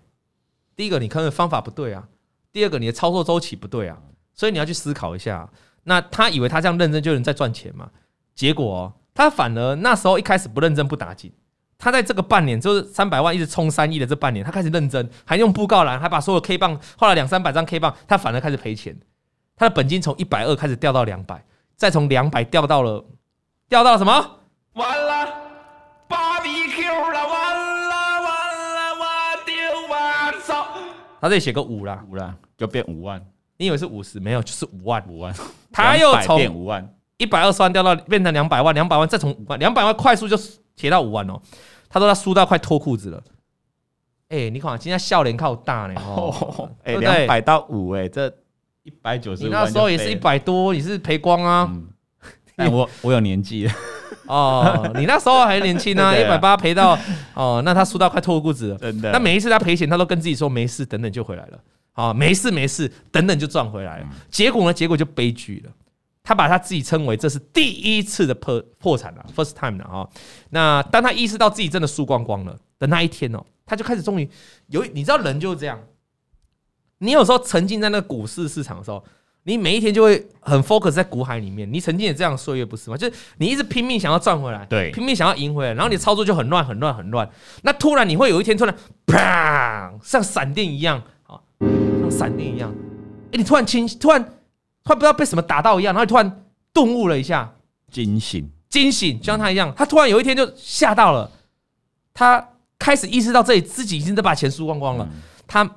[0.78, 2.04] 第一个，你可能方法不对啊；
[2.52, 3.98] 第二个，你的操作周期不对啊，
[4.32, 5.50] 所以你要去思考一下。
[5.82, 7.90] 那他以为他这样认真就能再赚钱嘛？
[8.36, 11.32] 结果他反而那时候一开始不认真不打紧，
[11.78, 18.96] 他在这个半年就是三百万一直冲三亿的这半年，他开始认真，还用布告栏，还把所有 K 棒画了两三百张 K 棒，他反而开始赔钱。
[19.56, 23.04] 他的本金从一百二开始掉到两百，再从两百掉到了
[23.68, 24.38] 掉到什么？
[24.74, 25.37] 完了
[31.20, 33.24] 他这里写个五啦，五啦，就变五万。
[33.56, 34.20] 你以为是五十？
[34.20, 35.34] 没有，就是五万，五万。
[35.72, 40.38] 他又从五万一百二十万掉到变成两百万，两百万再从五万，两百万快速就
[40.76, 41.40] 贴到五万哦。
[41.88, 43.22] 他说他输到快脱裤子了。
[44.28, 46.70] 哎，你看，今天笑脸靠大呢 哦。
[46.84, 48.32] 哎，两百到五，哎，这
[48.84, 49.42] 一百九十。
[49.44, 51.72] 你那时候也是一百多，你是赔光啊？
[52.54, 53.72] 但我我有年纪了。
[54.26, 56.98] 哦，你那时候还年轻啊， 一百八赔到
[57.34, 58.76] 哦，那他输到快脱裤子了。
[58.78, 61.58] 真的，那每一次他赔钱，他都跟自己说没事，等等就回来了。
[61.92, 64.06] 啊，没事没事，等等就赚回来了。
[64.30, 64.72] 结果呢？
[64.72, 65.72] 结果就悲剧了。
[66.22, 70.06] 他把他自己称为这是第一次的破破产了，first time 了啊。
[70.50, 74.28] 那当他意识到自己真的输光光了的那一天哦，他就开始终于
[74.66, 75.80] 有，你知道人就是这样。
[76.98, 79.02] 你有时候沉浸在那个股市市场的时候。
[79.48, 82.98] 你每一天就会很 focus 在股海里面，你曾经也这样岁月不是吗？
[82.98, 87.26] 就是你一直拼命想要赚回来，对，拼命想要赢回来，然后你的操作就很乱、很乱、很乱。
[87.62, 88.74] 那突然你会有一天突然
[89.06, 92.70] 啪，像闪电一样啊，像闪电一样，
[93.32, 97.50] 哎，你突然清，突然突然不知道被什么打到一样，然后你突然顿悟了一下，
[97.90, 101.30] 惊醒，惊醒，就像他一样，他突然有一天就吓到了，
[102.12, 102.46] 他
[102.78, 105.08] 开始意识到这里自己已经在把钱输光光了，
[105.46, 105.76] 他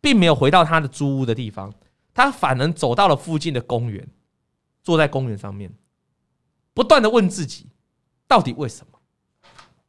[0.00, 1.72] 并没有回到他的租屋的地方。
[2.14, 4.06] 他反而走到了附近的公园，
[4.82, 5.72] 坐在公园上面，
[6.74, 7.66] 不断的问自己：
[8.26, 8.98] 到底为什么？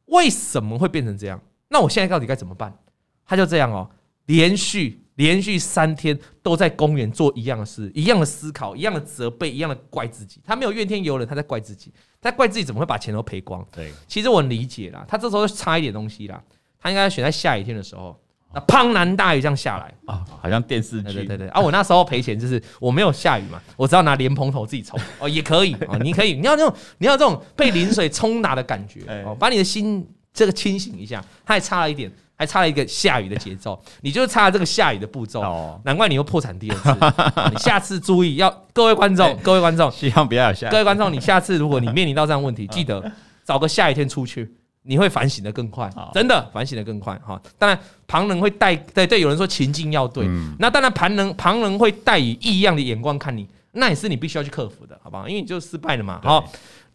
[0.06, 1.40] 为什么会变成这样？
[1.68, 2.76] 那我现在到底该怎么办？
[3.24, 3.90] 他就这样哦，
[4.26, 10.40] 连续连续三天都在公园做一样的事，一样的思考，一样的责备，一样的怪自己。
[10.44, 13.66] 他没有怨天尤人，他在怪自己，他在怪自己怎么会把钱都赔光？
[13.72, 16.42] 对，其实我理解啦，他这时候差一点东西啦，
[16.78, 18.18] 他应该选在下雨天的时候。
[18.54, 21.12] 那滂南大雨这样下来啊，好像电视剧。
[21.12, 31.24] 对对对啊，我那时候赔钱就是我没有下雨嘛，我只要拿莲蓬头自己冲哦，也可以哦，你可以，你要那种你要这种被淋水冲打的感觉 哦，把你的心这个清醒一下。
[31.44, 37.50] 他还差了一点，还差了一个下雨的节奏，你就是差了这个下雨的步骤，难怪你又破产第二次。
[37.52, 40.68] 你下次注意，要各位观众，各位观众，希望不要有下。
[40.70, 43.12] 各位观众，你下次如果你面临到这样问题， 记得
[43.44, 44.54] 找个下雨天出去。
[44.86, 47.40] 你会反省的更快，真的反省的更快哈。
[47.58, 55.26] 当然，旁人会带对对，有人说情境要对，那当然旁人旁人会带以异样的眼光看你，那也是你必须要去克服的，好不好？
[55.26, 56.20] 因为你就失败了嘛。
[56.22, 56.44] 好，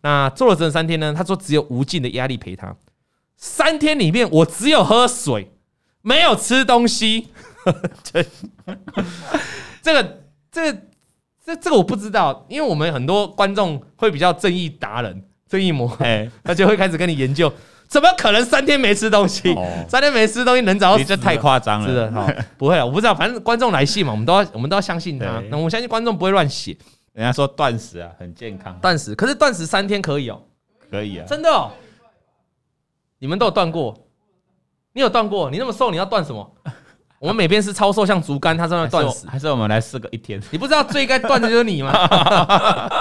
[0.02, 2.76] 那做了整整三天呢，他说只有无尽的压力陪他。
[3.36, 5.52] 三天里面，我只有喝水，
[6.04, 7.30] 没有吃东西。
[9.82, 10.22] 这个
[10.52, 10.82] 这个
[11.44, 17.52] 这这个我不知道，因为我们很多观众会比较正义达人、正义魔，哎， 他就会开始跟你研究。
[17.90, 19.54] 怎么可能三天没吃东西？
[19.90, 21.04] 三天没吃东西能找到？
[21.04, 21.88] 这太夸张了。
[21.88, 25.42] 是的，哈，不会啊，我不知道，反正观众来信嘛，我们都要，我们都要相信他。
[25.50, 26.78] 那我相信观众不会乱写。
[27.14, 28.78] 人家说断食啊，很健康。
[28.80, 30.40] 断食，可是断食三天可以哦。
[30.92, 31.72] 可以啊，真的哦。
[33.18, 33.98] 你们都有断过？
[34.94, 35.50] 你有断过？
[35.50, 36.56] 你那么瘦，你要断什么？
[37.18, 39.28] 我们每边是超瘦，像竹竿，他在那断食。
[39.28, 40.40] 还是我们来试个一天？
[40.52, 41.92] 你不知道最该断的就是你吗？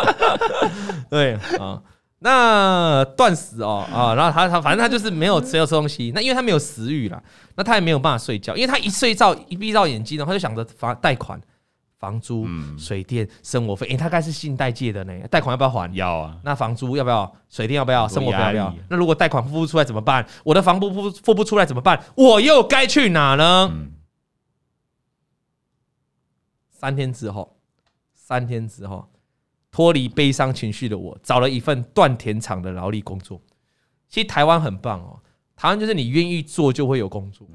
[1.10, 1.80] 对啊。
[2.20, 7.22] 那断食哦啊，然后他他反正他就是没有吃要吃东西，那因为他没有食欲了，
[7.54, 11.40] 那他也没有办法睡觉，因为他一睡觉一闭到眼睛呢，他就想着房贷款、
[12.00, 12.44] 房租、
[12.76, 15.94] 水电、生活费，诶、欸，他该是信贷界的呢，贷款要不要还？
[15.94, 16.36] 要啊。
[16.42, 17.32] 那房租要不要？
[17.48, 18.08] 水电要不要？
[18.08, 18.74] 生活费要不要？
[18.88, 20.26] 那如果贷款付不出来怎么办？
[20.42, 22.02] 我的房不付付不出来怎么办？
[22.16, 23.70] 我又该去哪呢？
[23.72, 23.92] 嗯、
[26.70, 27.56] 三天之后，
[28.12, 29.08] 三天之后。
[29.70, 33.40] 脱离悲伤情绪的我，找了一份断田厂的劳力工作。
[34.08, 35.20] 其实台湾很棒哦，
[35.54, 37.46] 台湾就是你愿意做就会有工作，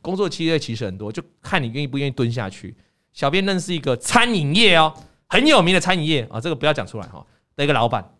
[0.00, 2.76] 工作机会其实很多，就看你愿意不愿意蹲下去。
[3.12, 4.94] 小编认识一个餐饮业哦，
[5.28, 7.24] 很有名的餐饮业啊，这个不要讲出来哈
[7.56, 8.14] 的一个老板，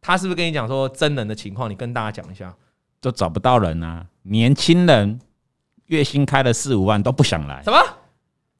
[0.00, 1.70] 他是不是跟你讲说真人的情况？
[1.70, 2.54] 你跟大家讲一下，
[3.00, 5.20] 都找不到人啊，年轻人
[5.86, 7.78] 月薪开了四五万都不想来，什么？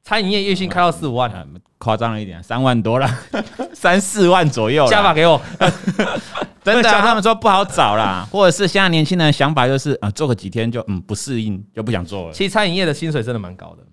[0.07, 1.29] 餐饮业月薪开到四五万，
[1.77, 3.05] 夸张了一点，三万多了，
[3.75, 4.87] 三四万左右。
[4.87, 5.37] 加码给我，
[6.63, 12.31] 真的，他们说不好找啦，或者是现在年轻人想法就是啊，做个几天就嗯不适应，就不想做了。
[12.31, 13.83] 其实餐饮业的薪水真的蛮高的，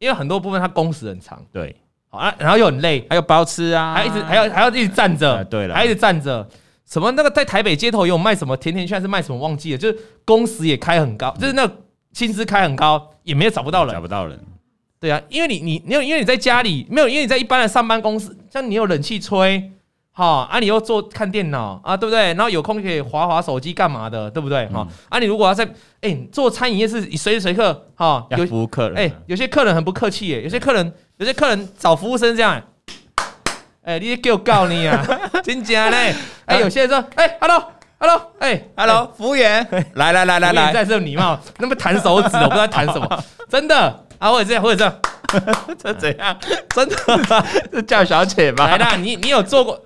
[0.00, 1.76] 因为很多部分它工时很长，对，
[2.08, 6.48] 好啊，然后又很累，还有包吃啊，还一直还要还要一直站着，对了，还一直站着。
[6.84, 11.72] 什么那个在台北街头有卖什么甜甜圈还是卖什么忘记了，就是工时也开很高，就是那个
[12.12, 14.36] 薪资开很高，也没有找不到人，找不到人。
[15.00, 19.72] 对啊，因为你你你有因为你在家里没有，因为你在一般的上班公司，像你有冷气吹，
[20.12, 22.34] 好啊，你又坐看电脑啊，对不对？
[22.34, 24.66] 然后有空可以滑滑手机干嘛的，对不对？
[24.66, 25.64] 哈、嗯、啊，你如果要在
[26.02, 32.62] 哎、欸、做餐饮业是随时随刻哈，有服务客人，哎、欸，有些客人很不客气耶，有些客人有些客人找服务生这样，
[33.82, 35.02] 哎、欸，你给我告你啊，
[35.42, 36.14] 真假嘞？
[36.44, 44.04] 哎、欸，有些人说，哎、欸、，hello，hello，哎，hello，服务员， 来来来来来，在这礼貌，那么弹手指，我不知道弹什么，真的。
[44.20, 44.94] 啊，或者这样，或者这样，
[45.82, 46.38] 这怎样？
[46.68, 48.66] 真的是叫小姐吧？
[48.66, 49.80] 来啦，你你有做过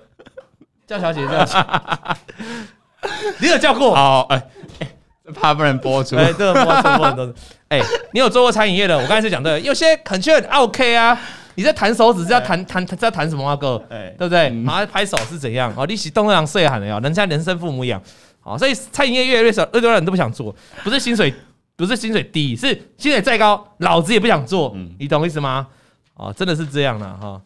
[0.85, 2.17] 叫小姐这样？
[3.39, 3.95] 你有叫过？
[3.95, 4.43] 好，哎
[4.79, 4.87] 哎，
[5.33, 7.33] 怕不能播出，哎，这个播出很多。
[7.69, 8.97] 哎，你有做过餐饮业的？
[8.97, 11.17] 我刚才是讲的，有些很确很 OK 啊。
[11.57, 13.81] 你在弹手指是要弹弹是要弹什么啊，哥？
[13.89, 14.47] 哎，对不对？
[14.67, 15.73] 啊，拍手是怎样？
[15.77, 18.01] 哦，你是动那样岁喊的呀，人家人生父母养。
[18.43, 21.33] 哦，所以餐饮业越来越少，越多人都不想做，不是薪水。
[21.75, 24.71] 不是薪水低，是薪水再高，老子也不想做。
[24.75, 25.67] 嗯、你懂我意思吗？
[26.13, 27.41] 哦，真的是这样的哈。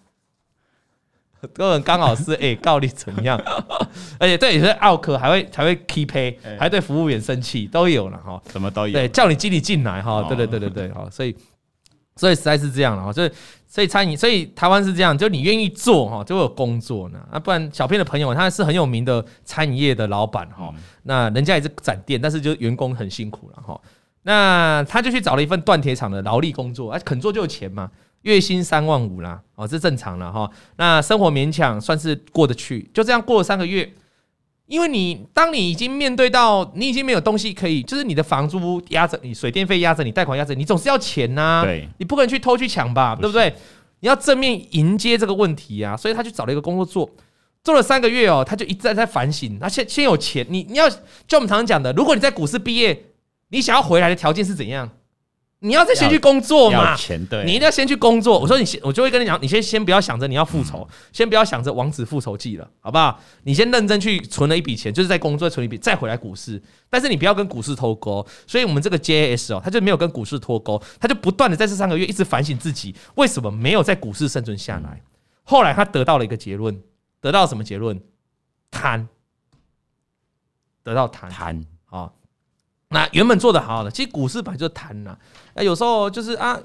[1.53, 3.41] 个人刚好是 哎，告你怎样？
[4.19, 8.39] 而且对有些奥客还会还会 keep pay，还对服务员生气，都有了哈。
[8.51, 8.93] 什么都有。
[8.93, 10.21] 对，叫你经理进来哈。
[10.23, 11.35] 对对对对对，好，所以
[12.15, 13.11] 所以实在是这样了哈。
[13.11, 13.31] 所以
[13.67, 17.19] 所以餐饮，所以台湾是这样，就你愿意做哈，就会有工作呢。
[17.31, 20.71] 啊，不然小片的朋友他是很有名的餐饮业的老板哈，
[21.03, 23.79] 那人家也是展店，但是就员工很辛苦了哈。
[24.23, 27.89] 那他就去找了一份锻铁厂的劳力工作，啊，肯做就有钱嘛，
[28.23, 30.49] 月薪三万五啦，哦，这正常了哈。
[30.75, 33.91] 那生活勉强算是过得去，就这样过了三个月。
[34.67, 41.63] 因为你当你已经面对到你已经没有东西可以，就是你的房租压着你，水电费压着你，贷款压着你，总是要钱呐、啊。
[41.63, 43.51] 对，你不可能去偷去抢吧，对不对？
[44.01, 45.97] 你要正面迎接这个问题啊。
[45.97, 47.09] 所以他去找了一个工作做，
[47.63, 49.57] 做了三个月哦，他就一直在在反省。
[49.57, 53.05] 他先先有钱，你你要就我们常常讲的，如果你在股市毕业。
[53.49, 54.89] 你想要回来的条件是怎样？
[55.61, 56.95] 你要再先去工作嘛？
[57.43, 58.39] 你一定要先去工作。
[58.39, 63.19] 我说你先，我就会跟你讲，你先先不要想着你要复仇，先不要想着王子复仇记了，好不好？
[63.43, 66.61] 你先认真去存了一笔钱，就是在工作存一笔，再回来股市。
[66.89, 68.25] 但是你不要跟股市脱钩。
[68.47, 75.01] 所以我们这个 JAS 哦，他就没有跟股市脱钩，他就不断的在这三个月一直反省自己，为什么没有在股市生存下来？
[75.43, 76.81] 后来他得到了一个结论，
[77.19, 77.99] 得到什么结论？
[78.71, 79.09] 贪，
[80.83, 81.78] 得到贪贪啊。
[82.89, 85.15] 那原本做的好好的，其实股市本来就贪呐。
[85.53, 86.59] 那有时候就是啊，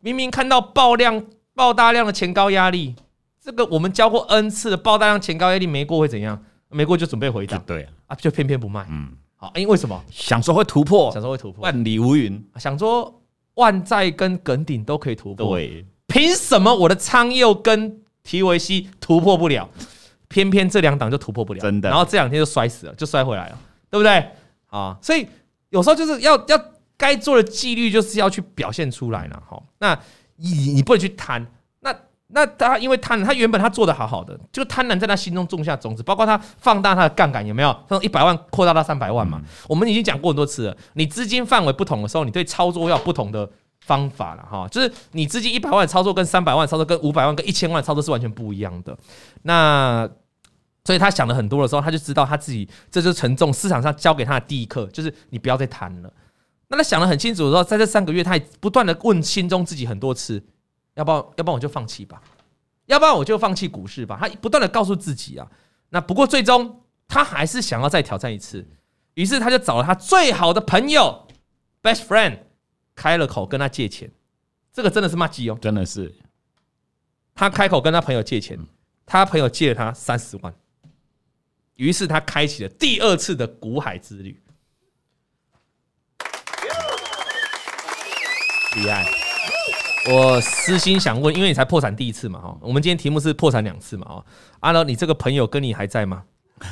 [0.00, 2.94] 明明看到爆量、爆大量的前高压力，
[3.40, 6.40] 这个我们教过 N 次的爆大量前高压力没过会怎样？
[6.68, 8.86] 没过就准备回档，对啊，就偏偏不卖。
[8.88, 10.00] 嗯，好，因为什么？
[10.10, 13.20] 想说会突破，想说会突破，万里无云，想说
[13.54, 15.56] 万载跟梗顶都可以突破。
[15.56, 19.68] 对，凭什么我的昌佑跟提维西突破不了？
[20.28, 21.88] 偏偏这两档就突破不了，真的。
[21.88, 23.58] 然后这两天就摔死了，就摔回来了，
[23.90, 24.24] 对不对？
[24.70, 25.26] 啊，所以。
[25.74, 26.58] 有时候就是要要
[26.96, 29.60] 该做的纪律，就是要去表现出来了哈。
[29.78, 29.98] 那
[30.36, 31.44] 你你不能去贪，
[31.80, 31.92] 那
[32.28, 37.76] 那他因为贪婪，他原本他做的好好的，就贪婪在他心中种下种子，包括他放大他的杠杆有没有？
[37.88, 39.42] 从一百万扩大到三百万嘛。
[39.68, 44.68] 我们已经讲过很多次了，你资金范围不同的时候，你对操作要不同的方法了哈。
[44.68, 48.96] 就是你资金一百万操作跟三百万操作跟五百万跟一千万操作是完全不一样的。
[49.42, 50.08] 那
[50.84, 56.12] 所以他想了很多的时候，他就知道他自己这就是沉重市场上教给他的第一课，就是你不要再谈了。
[56.68, 60.42] 那他想的很清楚的时候，在这三个月，他也不断的问心中自己很多次，
[60.94, 61.16] 要不要？
[61.36, 62.22] 要不然我就放弃吧，
[62.86, 64.18] 要不然我就放弃股市吧。
[64.20, 65.50] 他不断的告诉自己啊，
[65.88, 68.66] 那不过最终他还是想要再挑战一次，
[69.14, 71.26] 于是他就找了他最好的朋友
[71.82, 72.40] best friend
[72.94, 74.10] 开了口跟他借钱，
[74.70, 76.14] 这个真的是骂鸡哦，真的是，
[77.34, 78.58] 他开口跟他朋友借钱，
[79.06, 80.54] 他朋友借了他三十万。
[81.76, 84.40] 于是他开启了第二次的股海之旅。
[88.76, 89.06] 厉害！
[90.10, 94.26] 我私心想问，因为你才破产第一次嘛，哈，我们今天题目是破产两次嘛，哦，
[94.60, 96.24] 阿乐，你这个朋友跟你还在吗？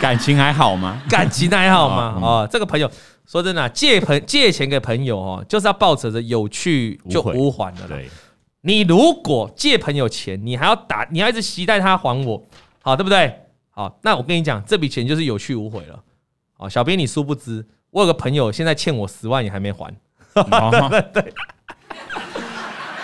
[0.00, 1.02] 感情还好吗？
[1.10, 2.18] 感情还好吗？
[2.22, 2.90] 哦，这个朋友
[3.26, 8.00] 说真的，借朋借钱给朋友哦，就是要抱着着有去就无还的了。
[8.66, 12.42] 你如果借朋友钱，你还要打，你要一直期待他还我，
[12.82, 13.32] 好，对不对？
[13.70, 16.02] 好，那我跟你讲，这笔钱就是有去无回了。
[16.58, 19.94] 好，小编你殊不知，我有个朋友现在欠我十万也还没还。
[20.34, 21.32] 对对对，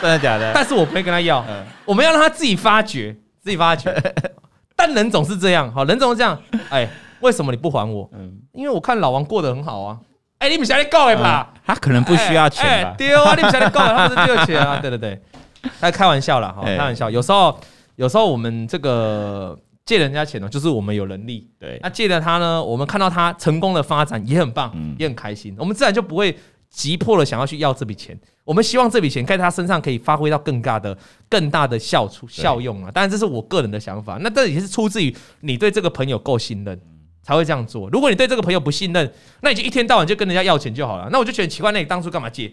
[0.00, 0.50] 真的假的？
[0.52, 3.94] 但是我不会跟他要，嗯、我们要让他自己发掘，自己发掘。
[4.74, 6.36] 但人总是这样，好，人总是这样。
[6.70, 6.88] 哎，
[7.20, 8.10] 为什么你不还我？
[8.14, 10.00] 嗯，因为我看老王过得很好啊。
[10.38, 11.54] 哎，你们想来告哎吧？
[11.64, 12.94] 他可能不需要钱吧？
[12.98, 13.36] 丢啊！
[13.36, 14.80] 你们想来告，他不是丢钱啊？
[14.82, 15.22] 对 对对，
[15.80, 17.10] 他开玩笑啦，哈，开玩笑。
[17.10, 17.58] 有时候，
[17.96, 21.50] 有时候我们这个借人家钱呢，就是我们有能力。
[21.58, 26.36] 对，那借了他呢，我们看到他成功的发展也很棒，也很开心，我们自然就不会。
[26.72, 30.96] 急迫的想要去要这笔钱，我们希望这笔钱在他身上可以发挥到更大的、
[31.28, 32.90] 更大的效出效用啊！
[32.90, 36.80] 当然这是我个人的想法，那这也是出自于你对这个朋友够信任
[37.22, 37.90] 才会这样做。
[37.90, 41.10] 如果你对这个朋友不信任，那你就一天到晚就跟人家要钱就好了。
[41.12, 42.50] 那我就觉得奇怪，那你当初干嘛借？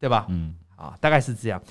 [0.00, 0.24] 对吧？
[0.30, 1.62] 嗯，啊，大概是这样。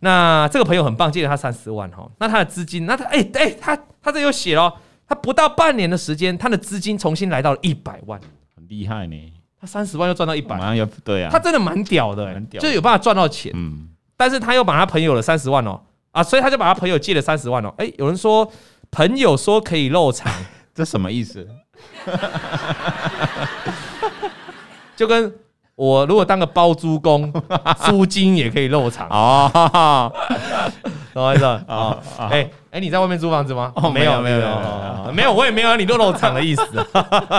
[0.00, 2.10] 那这个朋友很棒，借了他三十万哈。
[2.18, 4.72] 那他的资金，那他哎哎，他他这又写了，
[5.06, 8.20] 他不到半年的时间，他的资金重新来到了一百万，
[8.56, 9.32] 很厉害呢。
[9.60, 13.52] 他三十万又赚到一百，马上又对啊，他真的蛮屌的，就有办法赚到钱。
[13.54, 15.78] 嗯，但是他又把他朋友的三十万哦
[16.12, 17.74] 啊，所以他就把他朋友借了三十万哦。
[17.76, 18.50] 哎，有人说
[18.90, 20.32] 朋友说可以漏财，
[20.74, 21.46] 这什么意思？
[24.96, 25.30] 就跟
[25.80, 27.32] 我如果当个包租公，
[27.88, 30.12] 租金也可以肉偿哦。
[31.14, 31.96] 懂我意思啊？
[32.30, 33.72] 哎哎，你在外面租房子吗？
[33.76, 36.62] 哦，没有没有没有没有，我也没有你肉肉偿的意思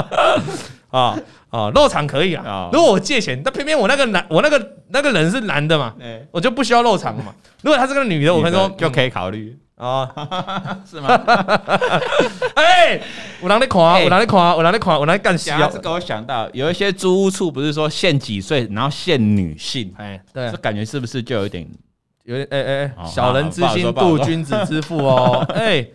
[0.89, 1.15] 啊。
[1.51, 2.67] 哦，肉偿可以啊。
[2.73, 5.93] 如果我借钱，但偏偏我那个男，我那个那个人是男的嘛，
[6.31, 7.25] 我就不需要肉偿嘛。
[7.61, 10.07] 如果他是个女的，我跟你说就可以考虑啊，
[10.89, 11.09] 是吗？
[12.55, 13.01] 哎，
[13.41, 13.97] 我让你看啊？
[13.97, 14.55] 我让你看啊？
[14.55, 14.93] 我让你看？
[14.99, 15.67] 我让你干戏啊？
[15.73, 21.67] 这个我想到有一些租屋处不是说限几岁，然后限女性，哎，对，这感觉是不是就有点
[22.25, 25.85] 有点哎哎哎，小人之心度君子之腹哦， 哎。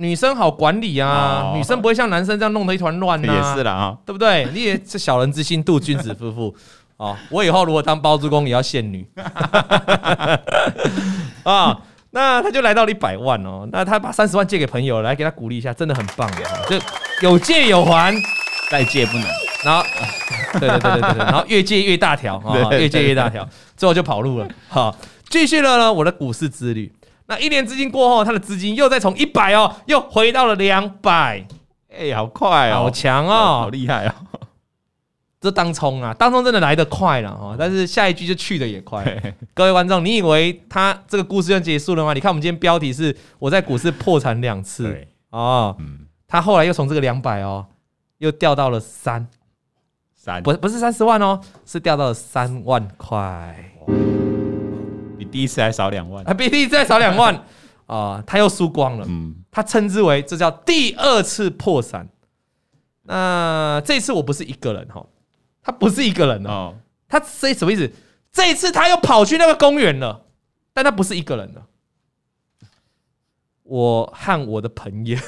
[0.00, 3.34] 女生好管理啊，女生不会像男生这样弄得一团乱呐。
[3.34, 4.46] 也是啦啊，对不对？
[4.54, 6.54] 你也是小人之心度君子夫妇
[6.98, 7.16] 哦。
[7.30, 9.04] 我以后如果当包租公也要限女
[11.42, 11.76] 啊。
[12.18, 13.68] 那他就来到了一百万哦。
[13.70, 16.42] 那他把三十万借给朋友来给他鼓励一下，真的很棒的。
[16.68, 18.12] 就有借有还，
[18.68, 19.26] 再借不能。
[19.64, 19.84] 然后，
[20.58, 24.48] 对对对对对，然后越借越大条啊，越借越大条，最后就跑路了。
[24.68, 24.96] 好，
[25.30, 26.92] 继续了呢，我的股市之旅。
[27.26, 31.46] 那一年资金过后，他的资金又再从一百哦，又回到了两百，
[31.96, 34.12] 哎，好快哦，好强哦，好厉害哦！
[35.40, 39.04] 这当冲啊，当冲真的来得快了哦，但是下一句就去的也快。
[39.54, 42.12] 各位观众，你以为他这个故事就结束了吗？
[42.12, 45.76] 你看我们今天标题是我在股市破产两次哦，
[46.26, 47.66] 他后来又从这个两百哦，
[48.18, 49.28] 又掉到了三
[50.14, 53.72] 三，不不是三十万哦，是掉到了三万块。
[55.30, 57.44] 第一次还少两万，啊，比第一次还少两万
[57.84, 59.04] 啊， 他又输光了。
[59.06, 62.08] 嗯，他称之为这叫第二次破产。
[63.02, 65.04] 那这次我不是一个人哈，
[65.68, 66.74] 他不是一个人哦，
[67.06, 67.92] 他这什么意思？
[68.32, 70.24] 这一次他又跑去那个公园了，
[70.72, 71.66] 但他不是一个人了。
[73.64, 75.18] 我和我的朋友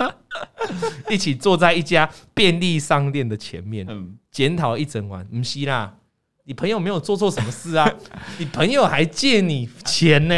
[1.10, 3.86] 一起坐在一家便利商店的前面，
[4.30, 5.28] 检讨一整晚。
[5.30, 5.98] 唔是啦。
[6.44, 7.86] 你朋友没有做错什么事啊？
[8.40, 10.34] 你朋友还借你钱呢，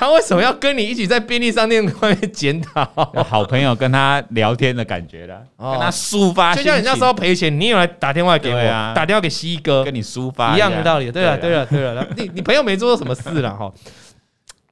[0.00, 2.82] 他为什么要跟你一起在便利商店外面检讨？
[3.22, 11.12] 好朋友跟他聊天的感觉了，跟他抒发，就像你那时候赔钱，你有来打电话给我，打电话给西哥，跟你抒发一样的道理。
[11.12, 13.70] 对了，对了，对了，你你朋友没做错什么事了哈？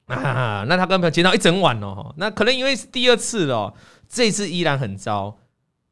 [0.07, 3.71] 啊，那他跟朋友检讨一整晚哦，那可能因为是第二次了，
[4.09, 5.37] 这次依然很糟。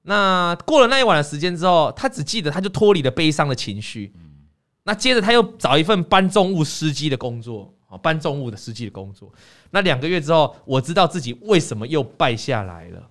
[0.02, 4.12] 那过了那一晚的时间之后，他只记得他就脱离了悲伤的情绪。
[4.86, 9.32] 那接着他又找一份搬重物司机的工作，啊，搬重物的司机的工作。
[9.72, 13.02] 那两个月之后，我知道自己为什么又败下来了。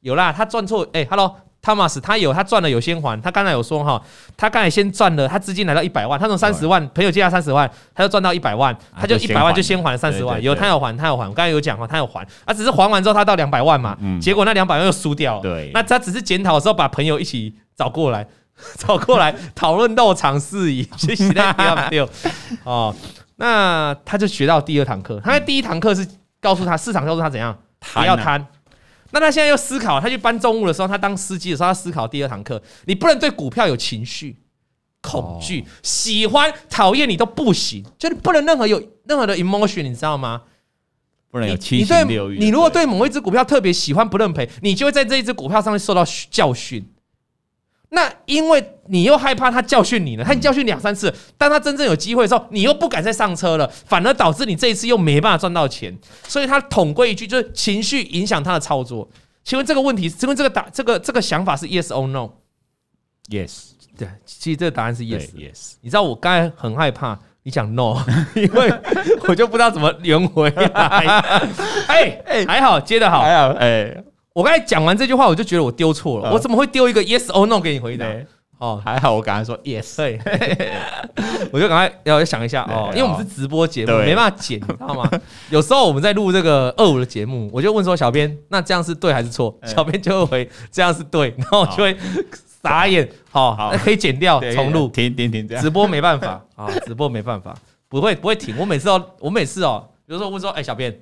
[0.00, 3.20] 有啦，他赚错，哎，Hello，Thomas，他有他赚了有先还。
[3.20, 4.00] 他刚才有说哈，
[4.36, 10.40] 他刚才先赚了，他资金来到一百万，他从三十万朋友借他三十万，他就赚到一百万，他就一百万就先还了三十万。
[10.42, 15.40] 有他有还，他有还，我刚才有讲哈，他有还，啊，只是还完之后他到两百万嘛，结果那两百万又输掉。
[15.40, 18.26] 对，那他只是检讨的时候把朋友一起找过来。
[18.76, 22.08] 找过来讨论到场事宜，学习的比较溜
[22.64, 22.92] 哦。
[23.40, 25.20] 那他就学到第二堂课。
[25.24, 26.06] 他在第一堂课是
[26.40, 27.56] 告诉他市场告诉他怎样
[27.94, 28.44] 不要贪。
[29.10, 32.60] 那他现在又思考，他去搬重物的时候，他当司机的时候，他思考第二堂课。
[32.84, 34.36] 你不能对股票有情绪、
[35.00, 37.84] 恐惧、喜欢、讨厌，你都不行。
[37.96, 40.42] 就你不能任何有任何的 emotion，你知道吗？
[41.30, 42.38] 不能有七情六欲。
[42.38, 46.84] 你如果对某一只股票特别喜欢，不认赔，你就会在这一只股票上面受到教训。
[47.90, 55.96] 那因为你又害怕他教训你了，他教训两三次，当他真正有机会的时候，你又不敢再上车了，反而导致你这一次又没办法赚到钱。
[56.26, 59.08] 所以他统归一句，就是情绪影响他的操作。
[59.42, 65.76] 请问这个问题，请问这个答这个这个想法是 yes or no？Yes，对，其实这个答案是 yes，yes。
[65.80, 67.96] 你知道我刚才很害怕，你讲 no，
[68.36, 68.70] 因为
[69.26, 70.62] 我就不知道怎么圆回来。
[71.88, 73.48] 哎哎，还好接得好，还好。
[73.54, 74.04] 哎，
[74.38, 76.32] 我刚才讲完这句话，我就觉得我丢错了。
[76.32, 78.06] 我怎么会丢一个 yes or no 给你回答？
[78.58, 80.16] 哦，还好，我刚才说 yes，对，
[81.50, 85.10] 我就赶快要想一下哦，因为我们是直播节目，没办法剪，你知道吗？
[85.50, 89.52] 有时候我们在录这个二五的节目，我就问说小编，那这样是对还是错？
[89.66, 91.96] 小编就会回这样是对，然后我就会
[92.62, 97.56] 傻眼，好，好可以剪掉重录，停停停，直播没办法啊，直播没办法，
[97.88, 100.96] 不会不会停，我每次哦，我每次哦，比如说问说，哎，小编，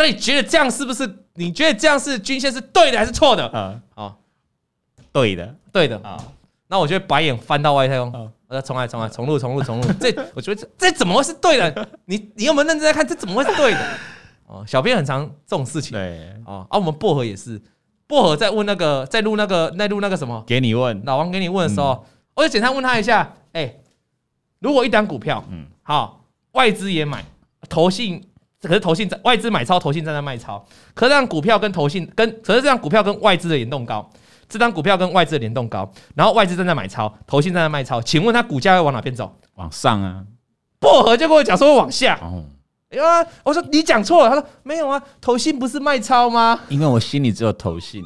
[0.00, 1.06] 那你觉得这样是不是？
[1.34, 3.50] 你觉得这样是均线是对的还是错的？
[3.52, 4.18] 嗯，好，
[5.12, 6.18] 对的，对的啊。
[6.68, 9.92] 那我就会把眼翻到外太空，我再重来重来重录重录重录。
[10.00, 11.88] 这我觉得这这怎么会是对的？
[12.06, 13.06] 你你有没有认真在看？
[13.06, 13.98] 这怎么会是对的？
[14.46, 15.92] 哦，小编很常这种事情。
[15.92, 17.60] 对，哦，啊，我们薄荷也是，
[18.06, 20.42] 薄荷在问那个在录那个在录那个什么？
[20.46, 23.74] 给你问老王给你问的时候，我就简单问他一下，哎，
[24.60, 27.24] 如果一档股票，嗯，好，外资也买，
[27.68, 28.24] 投信
[28.62, 34.10] 可是投信在外资买超，投信正在卖超，可是这样股票跟投信跟可是这样股票跟外资的联动高。
[34.48, 39.32] 这张股票跟外资的联动高，然后外资正在买超，投信正在卖超，请问它股价会往哪边走？
[39.54, 40.24] 往上啊！
[40.80, 42.18] 薄荷就跟我讲说会往下。
[42.20, 42.42] 哦，
[42.88, 46.58] 哎呀，我说你讲错了，他说没有啊，投信不是卖超吗？
[46.68, 48.02] 因为我心里只有投信，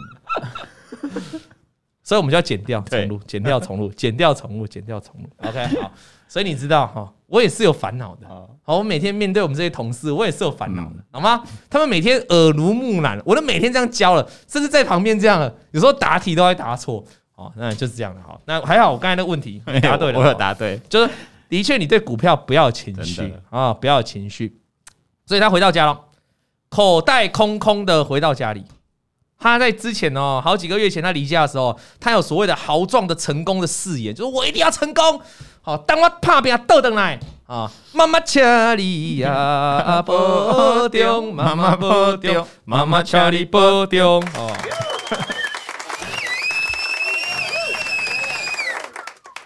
[2.05, 5.30] 所以我们就要剪掉重录，剪掉重录，剪掉重录，剪掉重录。
[5.48, 5.90] OK，好，
[6.28, 7.10] 所以你知道哈。
[7.26, 8.28] 我也是有烦恼的，
[8.62, 11.42] 好，我每天面对我们这些同事，我也是有烦恼的，好吗？
[11.68, 17.02] 他们每天耳濡目染，我都每天这样教了，甚至在旁边这样了，有时候答题都会答错，
[17.34, 21.10] 哦，那就是这样的，好，那还好，我刚才的问题 答对了，我有答对，就是
[21.48, 24.56] 的确你对股票不要有情绪啊，不要有情绪，
[25.26, 25.98] 所以他回到家了，
[26.68, 28.64] 口袋空空的回到家里，
[29.38, 35.20] 他在之前哦，好几个月前他离家的时候，他有所谓的豪壮的成功的誓言，就是我一定要成功。
[35.66, 38.42] 好，当我拍拼倒转来啊，妈妈请
[38.76, 44.22] 你呀保重，妈妈保重，妈妈请你保重。
[44.36, 44.54] 哦，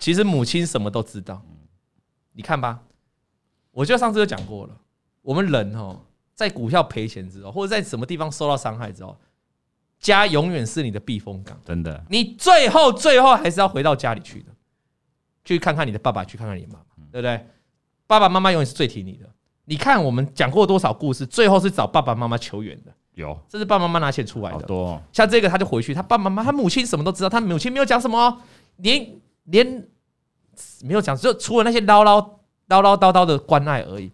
[0.01, 1.41] 其实母亲什么都知道，
[2.33, 2.81] 你看吧，
[3.71, 4.75] 我就上次就讲过了，
[5.23, 6.01] 我们人哦，
[6.35, 9.17] 在股票赔钱之后，或者在什么地方受到伤害之后，
[10.01, 14.47] 家永远是你的避风港，真的，你最后最后还是要回到家里去的。
[15.49, 17.47] 去看看你的爸爸，去看看你的妈妈，对不对？
[18.07, 19.27] 爸爸妈妈永远是最挺你的。
[19.65, 22.93] 你看我们讲过多少故事，最后是找爸爸妈妈求援的。
[23.15, 24.63] 有，这是爸爸妈妈拿钱出来的。
[24.65, 28.43] 多，像这个他就回去，他爸爸妈妈，他母亲什么都知道，他母亲没有讲什么，
[28.77, 29.89] 连连
[30.83, 34.13] 没有讲，就除了那些唠唠唠唠叨叨的关爱而已。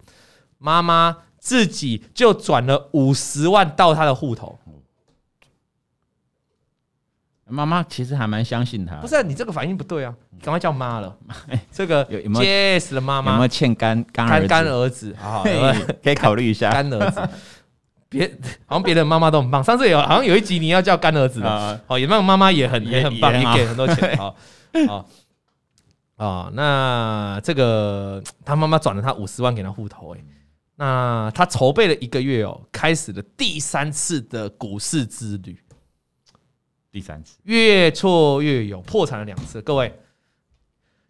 [0.59, 4.59] 妈妈自己就转了五十万到他的户头。
[7.47, 10.15] 妈妈其实还蛮相信他，不是、啊、你这个反应不对啊！
[10.31, 11.15] 你赶快叫妈了，
[11.71, 13.33] 这个有没有 yes 的妈妈？
[13.33, 15.43] 有没有欠干干干干儿子啊？
[16.03, 17.29] 可以考虑一下干儿子。
[18.09, 18.27] 别，
[18.65, 19.63] 好像别的妈妈都很棒。
[19.63, 24.17] 上次有好像有一集你要叫干儿子的，哦，有没有妈妈也很也很棒，也给很多钱。
[24.17, 24.37] 好，
[24.87, 25.07] 好
[26.17, 30.21] 啊，那这个他妈妈转了他五十万给他户头，哎，
[30.77, 35.59] 那他筹备了一个月哦，开始了第三次的股市之旅。
[36.95, 39.61] 第三次越挫越勇，破产了两次。
[39.61, 39.93] 各位，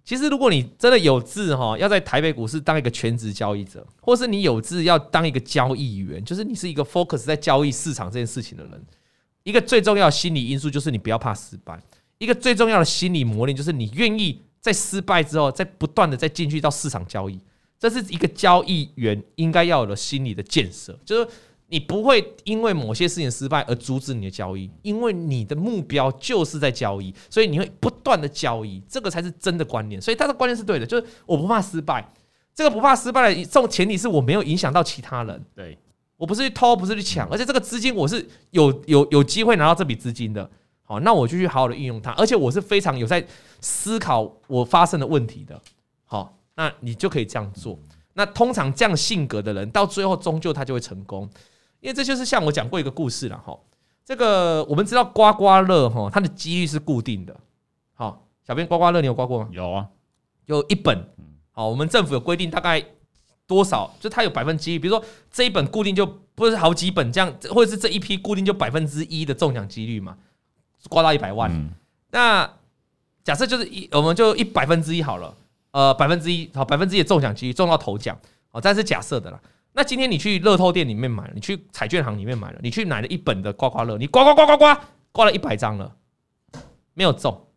[0.03, 8.83] 其实如果你真的有志哈，要在台北股市当一个全职交易者，或是你有志要当一个交易员，就是你是一个 focus 在交易市场这件事情的人，
[9.43, 11.79] 一个最重要的心理因素就是你不要怕失败。
[12.17, 17.39] 一个最重要的心理磨练就是你愿意在失败之后，再不断的再进去到市场交易。
[17.79, 21.29] 这是一个交易员应该要有的心理的建设，就是。
[21.69, 30.01] 你不会因为某些事情失败而阻止你的交易，因为你的目标就是在交易，所以你会不断的交易，这个才是真的观念。
[30.01, 32.07] 所以他的观念是对的，就是我不怕失败。
[32.55, 35.77] 这个不怕失败的这种前提是我没有影响到其他人，对，
[36.17, 40.49] 我不是去偷，不是去抢，而且这个资金我是有有有机会拿到这笔资金的。
[40.85, 43.27] 好，那我就去好好的运用它，而且我是非常有在
[43.61, 45.61] 思考我发生的问题的。
[46.05, 47.77] 好，那你就可以这样做。
[48.13, 51.29] 那通常这样性格的人，到最后终究他就会成功。
[51.85, 53.55] 因为这就是像我讲过一个故事了哈，
[54.07, 57.37] 这个我们知道刮刮乐哈，它的几率是固定的。
[57.93, 59.49] 好，小编刮刮乐你有刮过吗？
[59.53, 59.87] 有啊，
[60.47, 61.07] 有一本。
[61.53, 62.83] 好，我们政府有规定大概
[63.47, 70.17] 多少，就它有百分之一，比如说这一本固定就不是好几本这样，或者是这一批固定就百分之一的中奖几率嘛，
[70.89, 71.71] 刮到一百万。
[72.13, 72.51] 那
[73.23, 75.37] 假设就是一，我们就一百分之一好了，
[75.73, 78.19] 呃，百分之一好，百分之一的中奖几率中到头奖，
[78.53, 79.39] 哦，这是假设的啦。
[79.77, 85.97] 那今天你去乐透店里面买了，你去彩券行里面买了，你去买了一本的刮刮乐，你刮刮刮刮刮刮了一百张了，
[86.95, 87.49] 没有中，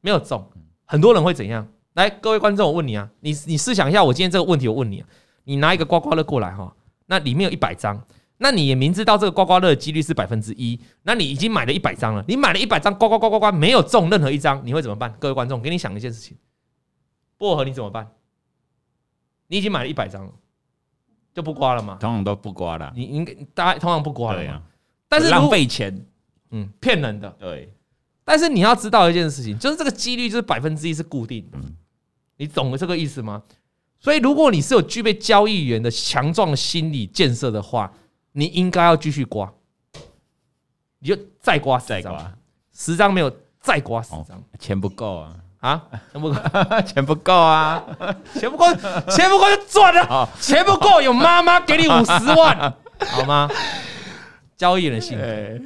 [0.00, 0.50] 没有中，
[0.86, 1.68] 很多人会怎样？
[1.92, 5.08] 来，各位观众，我问你啊，你你试想一下，我今天这个问题，我问你啊，
[5.44, 8.02] 你拿一个刮刮乐过来哈，那里面有一百张，
[8.38, 15.14] 那你也明知道这个刮刮乐的几率是百分之一，那你已经买了一百张了，你买了一百张，刮刮刮刮刮，没有中任何一张，你会怎么办？
[15.18, 16.38] 各位观众，给你想一件事情，
[17.36, 18.10] 薄荷你怎么办？
[19.48, 20.32] 你已经买了一百张了，
[21.34, 21.96] 就不刮了吗？
[22.00, 24.60] 通常都不刮了，你应该大家通常不刮了呀，
[25.08, 26.04] 但是浪费钱，
[26.50, 27.72] 嗯，骗人的，对。
[28.24, 31.58] 但是你要知道一件事情，就是这个几率就是百分之一是固定的，
[32.36, 33.42] 你懂了这个意思吗？
[33.98, 37.92] 所以如果你是有具备交易员的强壮心理建设的话，
[38.32, 39.52] 你应该要继续刮，
[40.98, 42.38] 你就再刮十张，
[42.72, 45.80] 十张没有再刮十张，钱不够啊啊，
[46.12, 46.34] 钱不够，
[46.84, 47.84] 钱不够啊，
[48.34, 48.66] 钱不够，
[49.08, 52.74] 钱不够就赚了，钱不够有妈妈给你五十万，
[53.06, 53.48] 好吗？
[54.56, 55.16] 交易人的心。
[55.16, 55.60] 态，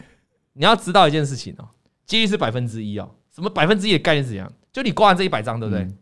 [0.53, 1.65] 你要知道一件事情哦。
[2.05, 4.53] 几率是百分之一哦，什么百分之一的概念是怎样？
[4.71, 5.83] 就你刮完这一百张，对不对？
[5.83, 5.99] 嗯、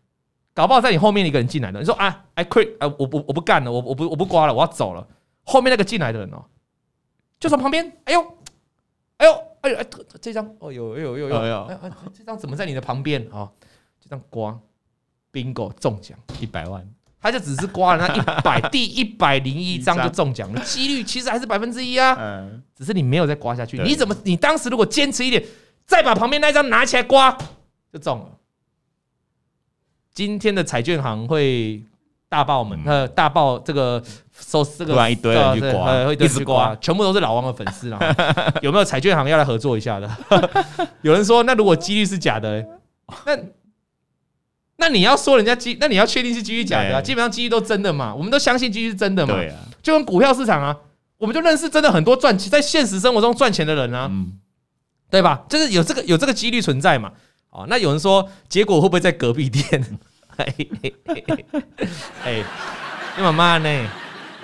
[0.52, 5.06] 搞不好在你后面一个人进来了，你说啊，I quit，啊，我不，我不干了，我我不我不刮了，我要走了。
[5.44, 6.44] 后面那个进来的人哦，
[7.38, 8.20] 就从旁边，哎呦，
[9.18, 9.32] 哎呦，
[9.62, 9.86] 哎呦，哎，
[10.20, 13.26] 这张，哦呦，哎呦，哎呦，哎呦，哎哎，这张怎么在你的旁边？
[13.32, 13.48] 啊？
[14.04, 14.58] 就这样刮
[15.32, 16.86] ，bingo 中奖一百万，
[17.22, 23.78] 他就只是刮了那 一百第一百零一张就中奖了， 几率其实还是百分之一啊，嗯，只是你没有再刮下去。
[23.78, 24.14] 你怎么？
[24.24, 25.42] 你当时如果坚持一点？
[25.86, 27.34] 再把旁边那张拿起来刮，
[27.90, 28.26] 就中了。
[30.12, 31.82] 今天的彩券行会
[32.28, 34.02] 大爆们，呃，大爆这个
[34.32, 37.98] 收这个，突然一堆人去刮，一直刮，全部都是老王的粉丝啊。
[38.62, 40.10] 有没有彩券行要来合作一下的？
[41.02, 42.66] 有人说，那如果几率是假的，
[43.26, 43.36] 那
[44.76, 47.00] 那你要说人家基，那你要确定是基于假的啊？
[47.00, 49.34] 基本上基于都真的嘛，我们都相信基于是真的嘛。
[49.34, 50.76] 对啊，就跟股票市场啊，
[51.18, 54.10] 我们就认识真的很多赚钱，在现实生活中赚钱的人啊。
[55.10, 55.44] 对吧？
[55.48, 57.12] 就是有这个有这个几率存在嘛？
[57.50, 59.98] 哦，那有人说，结果会不会在隔壁店？
[62.24, 62.42] 哎，
[63.16, 63.88] 你妈妈呢？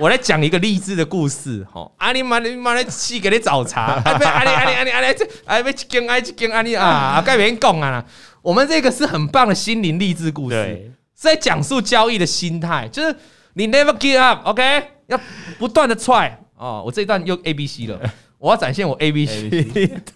[0.00, 1.66] 我来讲一个励志的故事。
[1.70, 4.00] 吼，阿里妈你妈来去给你找茬。
[4.02, 7.22] 阿里阿里阿里阿里阿里这哎被跟哎去跟阿里啊！
[7.24, 8.02] 该别人讲啊。
[8.40, 10.56] 我们这个是很棒的心灵励志故事，
[11.14, 13.14] 是在讲述交易的心态，就是
[13.52, 14.82] 你 never give up，OK？
[15.08, 15.20] 要
[15.58, 16.32] 不断的 try。
[16.56, 18.00] 哦，我这一段又 A B C 了。
[18.38, 19.50] 我要展现我 A B C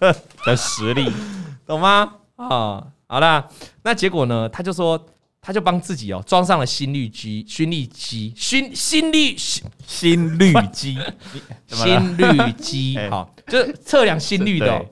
[0.00, 0.16] 的
[0.46, 1.12] 的实力，
[1.66, 2.10] 懂吗？
[2.36, 3.46] 啊，好啦，
[3.82, 4.48] 那结果呢？
[4.48, 5.06] 他就说，
[5.46, 10.98] 他就帮自己哦装上了心率机、心率机、心心率心率机、
[11.68, 14.82] 心率机， 好，就是测量心率的。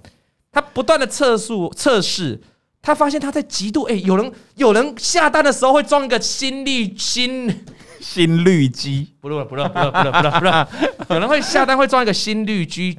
[0.53, 2.39] 他不断的测速测试，
[2.83, 7.65] 他发现他在极度哎，有人有人下单的时候会装一个心率心。
[7.99, 10.69] 心率机，不录了，不录了，不录了，不录了，不录了，不录了。
[11.09, 12.99] 有人会下单会装一个心率机。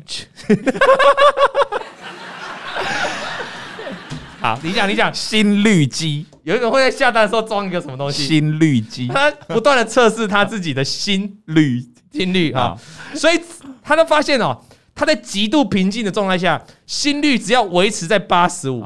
[4.40, 6.26] 好，你讲，你讲，心率机。
[6.44, 8.28] 有一个人会在下单的时候装一个什么东西？
[8.28, 9.08] 心率机。
[9.08, 11.82] 他不断的测试他自己的心率，
[12.12, 12.78] 心率啊。
[13.16, 13.40] 所以
[13.82, 14.62] 他都发现哦，
[14.94, 18.84] 他在极度平静的状态下，心率只要维持在八十五，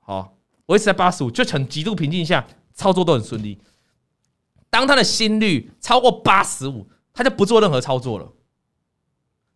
[0.00, 0.34] 好，
[0.66, 2.44] 维持在八十五，就成极度平静下，
[2.74, 3.58] 操作都很顺利。
[4.68, 8.28] 当他的心率超过八十五，他就不做任何操作了，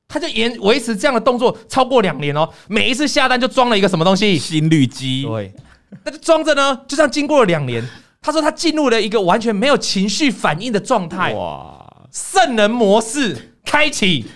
[0.07, 2.49] 他就延维持这样的动作超过两年哦。
[2.69, 4.39] 每一次下单就装了一个什么东西？
[4.39, 5.25] 心率机。
[5.25, 5.53] 对，
[6.05, 6.77] 那就装着呢。
[6.89, 7.87] 就这样经过了两年，
[8.21, 11.33] 他说他进入了一个完全没有情绪反应的状态。
[11.35, 12.09] 哇！
[12.11, 14.27] 圣人模式开启，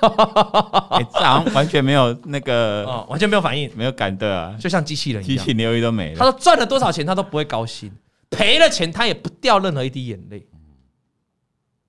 [0.00, 6.18] 欸、 这好像完全没有那个哦，完全没有反应，没有感的啊，就像机器人一样，机器流都没了。
[6.18, 7.92] 他说赚了多少钱他都不会高兴。
[8.30, 10.44] 赔了钱，他也不掉任何一滴眼泪，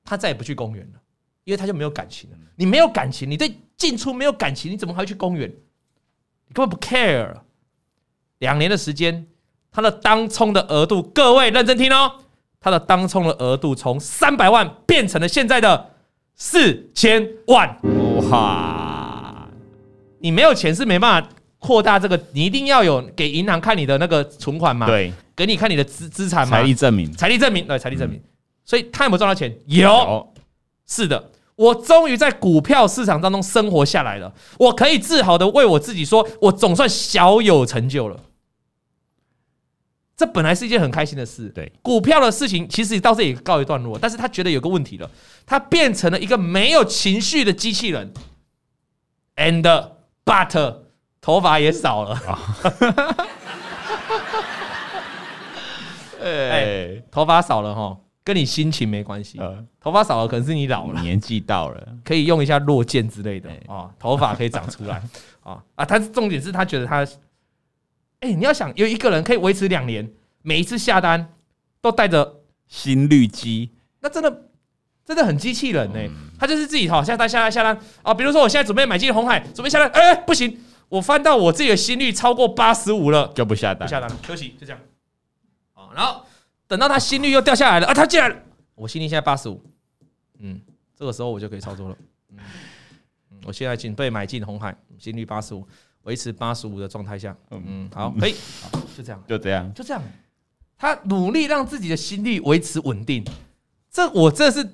[0.04, 1.00] 他再也不去公园了，
[1.44, 2.38] 因为他就没有感情了。
[2.56, 5.50] 你没有感情，你对进出没有感情，你怎么还会去公园？
[6.48, 7.34] 你根本不 care。
[8.42, 9.26] 两年的时间，
[9.72, 12.12] 他的当冲的额度，各位认真听哦，
[12.60, 15.92] 他的当冲的额度从三百万变成了现在的
[16.36, 17.78] 四千万。
[18.32, 19.48] 哇！
[20.20, 21.30] 你没有钱是没办法
[21.60, 24.88] 扩大这个，你一定要有给银行看你的那个存款嘛？
[24.88, 25.14] 对。
[25.36, 26.58] 给你看你的资资产嘛？
[26.58, 28.20] 财力证明，财力证明，对，财力证明。
[28.66, 29.56] 所以他有没有赚到钱？
[29.66, 30.34] 有，
[30.88, 34.32] 是的，我终于在股票市场当中生活下来了。
[34.58, 38.20] 我可以自豪的为我自己说，我总算小有成就了。
[40.22, 41.50] 这本来是一件很开心的事。
[41.50, 45.10] 对，股票的事情其实到这里也告一段落，但是他觉得有个问题了，
[45.48, 48.14] 他变成了一个没有情绪的机器人。
[49.36, 49.64] And
[50.24, 50.76] but
[51.20, 52.22] 头发也少了。
[56.22, 59.40] 哎，头发少了哈，跟你心情没关系。
[59.80, 65.02] 头发少了可能是你老了，年纪到了，可以用一下落健之类的啊，头发可以长出来
[65.42, 65.84] 啊 啊！
[65.84, 67.04] 他重点是他觉得他，
[68.22, 70.10] 哎，你要想有一个人可以维持两年，
[70.42, 71.34] 每一次下单
[71.82, 73.70] 都带着心率机，
[74.00, 74.44] 那真的
[75.04, 76.10] 真的很机器人呢、欸。
[76.40, 80.60] 他就是自己好下单下单下单啊，比如说我现在准备买进红海，准备下单，哎，不行，
[80.90, 84.80] 我翻到我自己的心率超过八十五了，就不下单，不下单，休息，就这样。
[85.74, 86.24] 啊，然后
[86.68, 88.36] 等到他心率又掉下来了啊，他进来了，
[88.76, 89.62] 我心率现在八十五，
[90.40, 90.62] 嗯，
[90.96, 91.98] 这个时候我就可以操作了。
[92.30, 92.38] 嗯，
[93.46, 95.68] 我现在准备买进红海，心率八十五。
[96.04, 97.64] 维持八十五的状态下，嗯。
[97.66, 98.36] 嗯，好，可以，
[98.98, 100.02] 就这样，就这样，就这样。
[100.78, 103.24] 他努力让自己的心率维持稳定，
[103.92, 104.68] 这我这是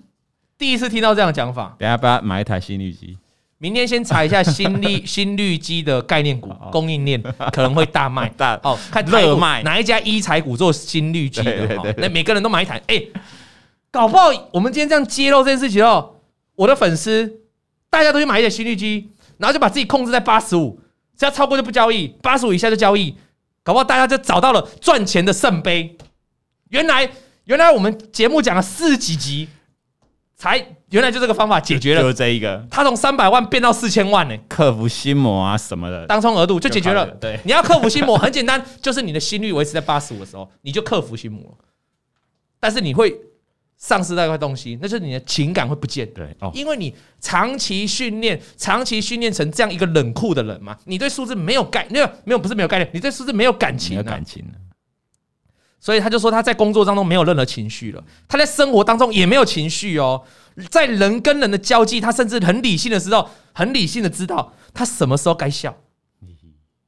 [0.57, 1.75] 第一次听到这样的讲法。
[1.77, 3.17] 等下不要买一台心率机，
[3.57, 7.21] 明天先查一下心率心率机的概念股供应链
[7.51, 8.29] 可能会大卖。
[8.37, 9.61] 大哦，看热卖。
[9.63, 13.03] 哪一家医材股做心率机的，那每个人都买一台，哎，
[13.91, 16.15] 搞不好我们今天这样揭露这件事情哦，
[16.55, 17.41] 我的粉丝
[17.89, 20.79] 大家都去买一台心率机，然后就把自己控制在八十五。
[21.17, 23.15] 只要超过就不交易，八十五以下就交易，
[23.63, 25.97] 搞不好大家就找到了赚钱的圣杯。
[26.69, 27.09] 原来，
[27.45, 29.49] 原来我们节目讲了四几集，
[30.35, 30.57] 才
[30.91, 32.65] 原来就这个方法解决了，就这一个。
[32.69, 37.05] 他从三百万变到四千万呢，克服心魔啊什么的，当冲额度就解决了。
[37.19, 41.57] 对，你要克服心魔很简单，就是你的心率维持在八十五的时候，你就克服心魔。
[42.59, 43.26] 但是你会。
[43.77, 46.11] 丧失那块东西，那就是你的情感会不见。
[46.13, 54.43] 对，哦因为你长期训练，长期训练成这样一个冷酷的人嘛，你对数字没有概，没有没有不是没有概念，你对数字没有感情，没有感情。
[55.79, 60.23] 所以他就说他在工作当中没有任何情绪了，他在生活当中也没有情绪哦，
[60.71, 65.77] 在人跟人的交际，他甚至很理性的时候，很理性的知道他什么时候该笑。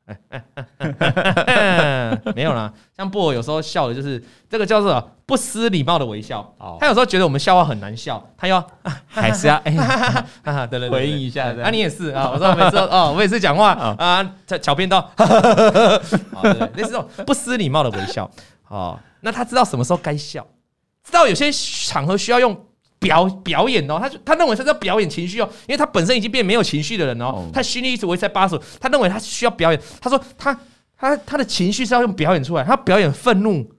[2.35, 6.53] 没有啦，像布偶有时候笑的就是这个叫做不失礼貌的微笑。
[6.79, 8.65] 他有时候觉得我们笑话很难笑，他要
[9.07, 9.71] 还是要哎，
[10.67, 11.53] 对对，回应一下。
[11.61, 14.31] 啊，你也是啊，我说每次哦，我也是讲话啊，
[14.61, 18.29] 巧片刀，对对，类似这种不失礼貌的微笑。
[18.67, 20.45] 哦，那他知道什么时候该笑，
[21.03, 22.65] 知道有些场合需要用。
[22.99, 29.81] 表表演哦，他他认为他在表演情绪哦，因为他本身已经变没有情绪的人哦，他心里一直维持在八十，他认为他需要表演。
[30.01, 30.53] 他说他
[30.97, 33.71] 他他的情绪是要用表演出来，他表演愤怒，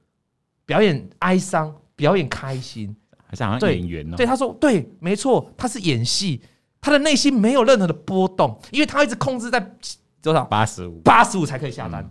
[0.65, 2.97] 表演哀伤，表演开心，
[3.27, 4.17] 还是好像演员哦。
[4.17, 6.41] 对，他说对，没错，他是演戏，
[6.81, 9.61] 他的内心没有任何的波动，因为他一直控制在
[10.23, 10.45] 多少？
[10.47, 12.09] 八十五，八十五才可以下单。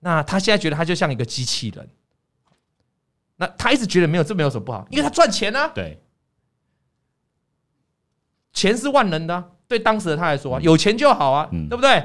[0.00, 1.88] 那他现在觉得他就像一个机器人，
[3.36, 5.68] 那他一直觉得没有这没有什么不好，因为他赚钱啊。
[5.74, 5.98] 对。
[8.56, 12.02] 钱是万能的、啊，对当时的他来说、啊，有钱就好啊，嗯、对不对？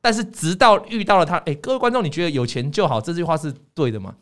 [0.00, 4.14] 但是直到遇到了他，哎，各位观众，你觉得有钱就好这句话是对的吗？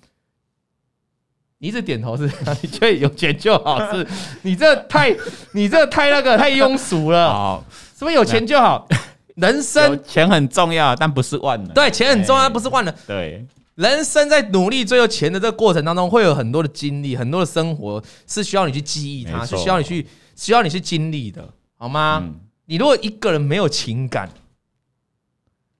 [1.58, 2.24] 你一直点头是，
[2.60, 4.04] 你觉得有钱就好是？
[4.42, 5.16] 你这太，
[5.52, 7.30] 你这太那个太庸俗了。
[7.30, 7.64] 好，
[7.96, 8.88] 什么有钱就好？
[9.36, 11.72] 人生钱很重要，但不是万能。
[11.72, 12.92] 对，钱很重要，但不是万能。
[13.06, 20.04] 对，人生在努力追求钱的这个过程当中，会有很多的经历，很多的生活是需要你去记忆它，是需要你去。
[20.36, 22.20] 需要你是经历的，好吗？
[22.22, 22.34] 嗯、
[22.66, 24.28] 你如果一个人没有情感，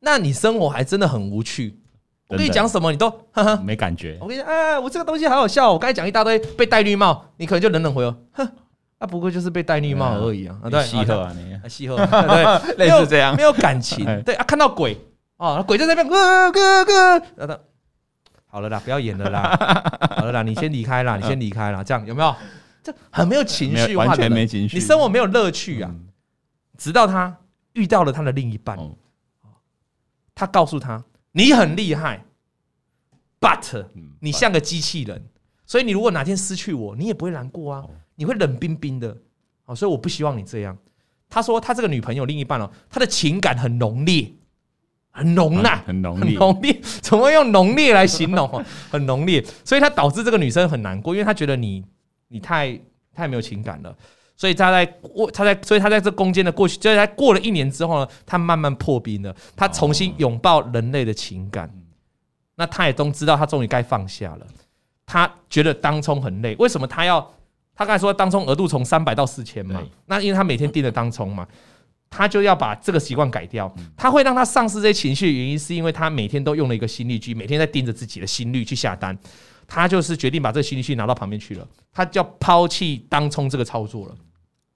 [0.01, 1.79] 那你生活还真的很无趣。
[2.29, 4.19] 我跟你讲什么，你都呵呵没感觉。
[4.21, 5.73] 我跟你讲，啊，我这个东西好好笑。
[5.73, 8.49] 我刚才讲一大堆被戴绿帽，你可能就冷冷回哦，哼，
[8.99, 10.59] 那不过就是被戴绿帽而已啊。
[10.69, 14.05] 对，戏贺啊，你戏贺，对， 类似这样，没有感情。
[14.25, 14.99] 对啊，看到鬼
[15.37, 17.61] 哦，鬼在那边，哥哥哥，
[18.49, 19.57] 好了啦，不要演了啦，
[20.17, 22.35] 好了啦，你先离开啦，你先离开啦，这样有没有？
[22.87, 25.93] 这很没有情绪化的，完全没情绪，你生活没有乐趣啊！
[26.79, 27.37] 直到他
[27.73, 28.79] 遇到了他的另一半，
[30.35, 32.25] 他告诉他：“你很厉害
[33.41, 33.85] ，but
[34.21, 35.21] 你像个机器人，
[35.65, 37.85] 所以你如果哪天失去我，你也不会难过啊，
[38.15, 39.17] 你会冷冰冰的。
[39.65, 40.77] 好，所以我不希望你这样。”
[41.29, 44.31] 他说：“他这个女朋友另一半哦，他的情感很浓烈，
[45.11, 48.65] 很浓呐，很浓 烈，浓烈，怎么用浓烈来形容？
[48.93, 51.85] 很浓烈，所以他导致这个女生很难过，因为他觉得你。”
[52.29, 52.79] 你太
[53.15, 53.97] 太没有情感了，
[54.37, 61.71] 所以他在过他在所以他在这攻坚的过去，就是他过了一年之后呢，他慢慢破冰了，他重新拥抱人类的情感。
[62.59, 64.47] 那他也都知道，他终于该放下了。
[65.05, 67.21] 他觉得当冲很累，为什么他要？
[67.75, 71.47] 他刚才说当冲额度从三百到四千嘛，那因为他每天盯着当冲嘛，
[72.09, 73.71] 他就要把这个习惯改掉。
[73.95, 79.15] 他会让他丧失这些情绪的原因，是因为他每天都用了一个心率机，每天在盯着自己的心率去下单。
[79.67, 84.15] 他就是决定把这个心率器拿到旁边去了，他就要抛弃当冲这个操作了，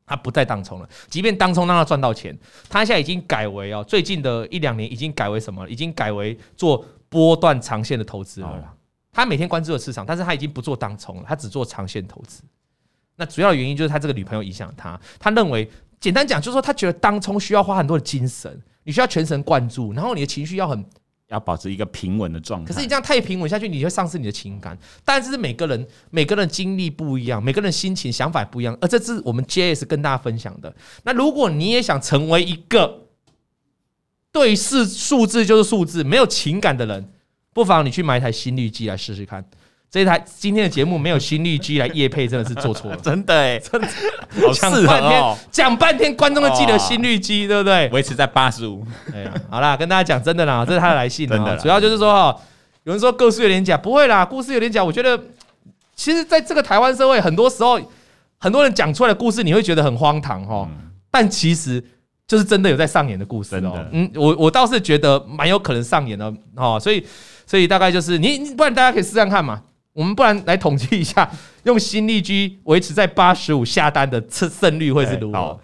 [0.06, 0.88] 他不再当冲了。
[1.08, 2.36] 即便当冲让他赚到钱，
[2.68, 5.68] 他现在已经改为哦，最近的一两年已经改为什么？
[5.68, 8.76] 已经改为做波段长线的投资了。
[9.12, 12.42] 他每天关注的市场，但是他已经不做当冲了，他只做长线投资。
[13.16, 15.68] 那主要的原因就是他这个女朋友影响他，他认为
[15.98, 20.84] 简单讲就是说，他觉得当冲需要花很多的精神，你需要全神贯注，然后你的情绪要很
[21.30, 22.68] 要保持一个平稳的状态。
[22.68, 24.76] 可是你这样太平稳下去，你会丧失你的情感。
[25.04, 30.74] 但是每个人每个人经历不一样，每个人心情想法不一样，而这是我们 JS 跟大家分享的。
[31.04, 33.06] 那如果你也想成为一个
[34.32, 37.12] 对视数字就是数字没有情感的人，
[37.52, 39.44] 不妨你去买一台心率计来试试看。
[39.90, 43.88] 这一台今天的节目没有心率机来夜配，真的是做错了，真的哎， 真的
[44.54, 47.88] 讲半天讲半天，观众都记得心率机，对不对？
[47.88, 48.86] 维持在八十五。
[49.50, 52.40] 好啦，跟大家讲真的啦，这是他的来信啊，主要就是说哈，
[52.84, 54.84] 有人说故事有点假，不会啦，故事有点假。
[54.84, 55.20] 我觉得，
[55.96, 57.80] 其实在这个台湾社会，很多时候
[58.38, 60.68] 很多人讲出来的故事，你会觉得很荒唐哈，
[61.10, 61.84] 但其实
[62.28, 63.84] 就是真的有在上演的故事哦。
[63.90, 67.04] 嗯，我我倒是觉得蛮有可能上演的哦，所以
[67.44, 69.60] 所以大概就是你，不然大家可以试试看嘛。
[69.92, 71.28] 我们不然来统计一下，
[71.64, 75.60] 用心力居维持在八十五下单的胜胜率会是如何？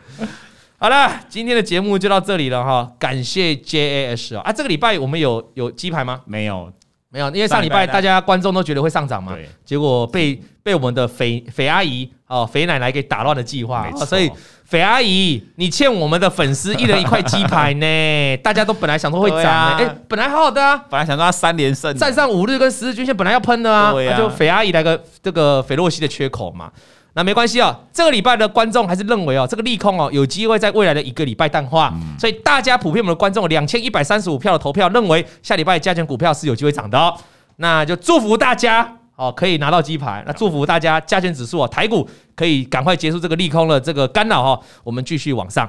[0.78, 6.20] 好，了，今天的节目就到这里了哈，感谢 JAS 啊，这个礼拜我们有有鸡排吗？
[6.26, 6.72] 没有，
[7.08, 14.30] 没有，因为上礼拜大家观众都觉得会上涨嘛，结果被被我们的肥肥阿姨哦肥奶奶给打乱了计划，所以。
[14.66, 18.36] 肥阿姨，你欠我们的粉丝 一人一块鸡排呢？
[18.38, 26.68] 大家都本来想说会涨，哎，本来好好的啊，本来想说他三连胜，站上五日跟十日均线本来要喷的啊，那就肥阿姨来个这个斐洛西的缺口嘛。
[27.14, 37.14] 那没关系啊，这个礼拜的观众还是认为哦，这个利空哦有机会在未来的一个礼拜淡化，所以大家普遍我们的观众两千一百三十五票的投票认为下礼拜加权股票是有机会涨的，
[37.58, 38.94] 那就祝福大家。
[39.16, 42.06] 哦，可以拿到鸡排，那祝福大家加权指数啊，台股
[42.36, 45.68] 可以赶快结束这个利空的这个干扰哈，我们继续往上。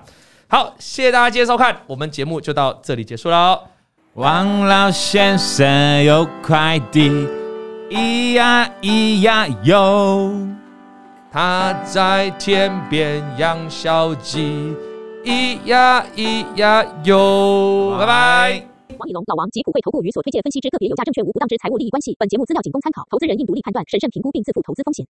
[0.50, 3.60] 好，谢谢大家今天收看，我们节目就到这里结束喽。
[4.14, 7.10] 王老先生有快递，
[7.90, 10.48] 咿呀咿呀哟，
[11.32, 14.76] 他在天边养小鸡，
[15.24, 18.68] 咿呀咿呀哟，拜拜。
[18.98, 22.16] 王以龙、老王及普惠投顾与所推荐分析之个别有价证券无不当之财务利益关系。
[22.18, 25.06] 本节目资料仅供参考，投资人应独立判断、审慎评估并自负投资风险。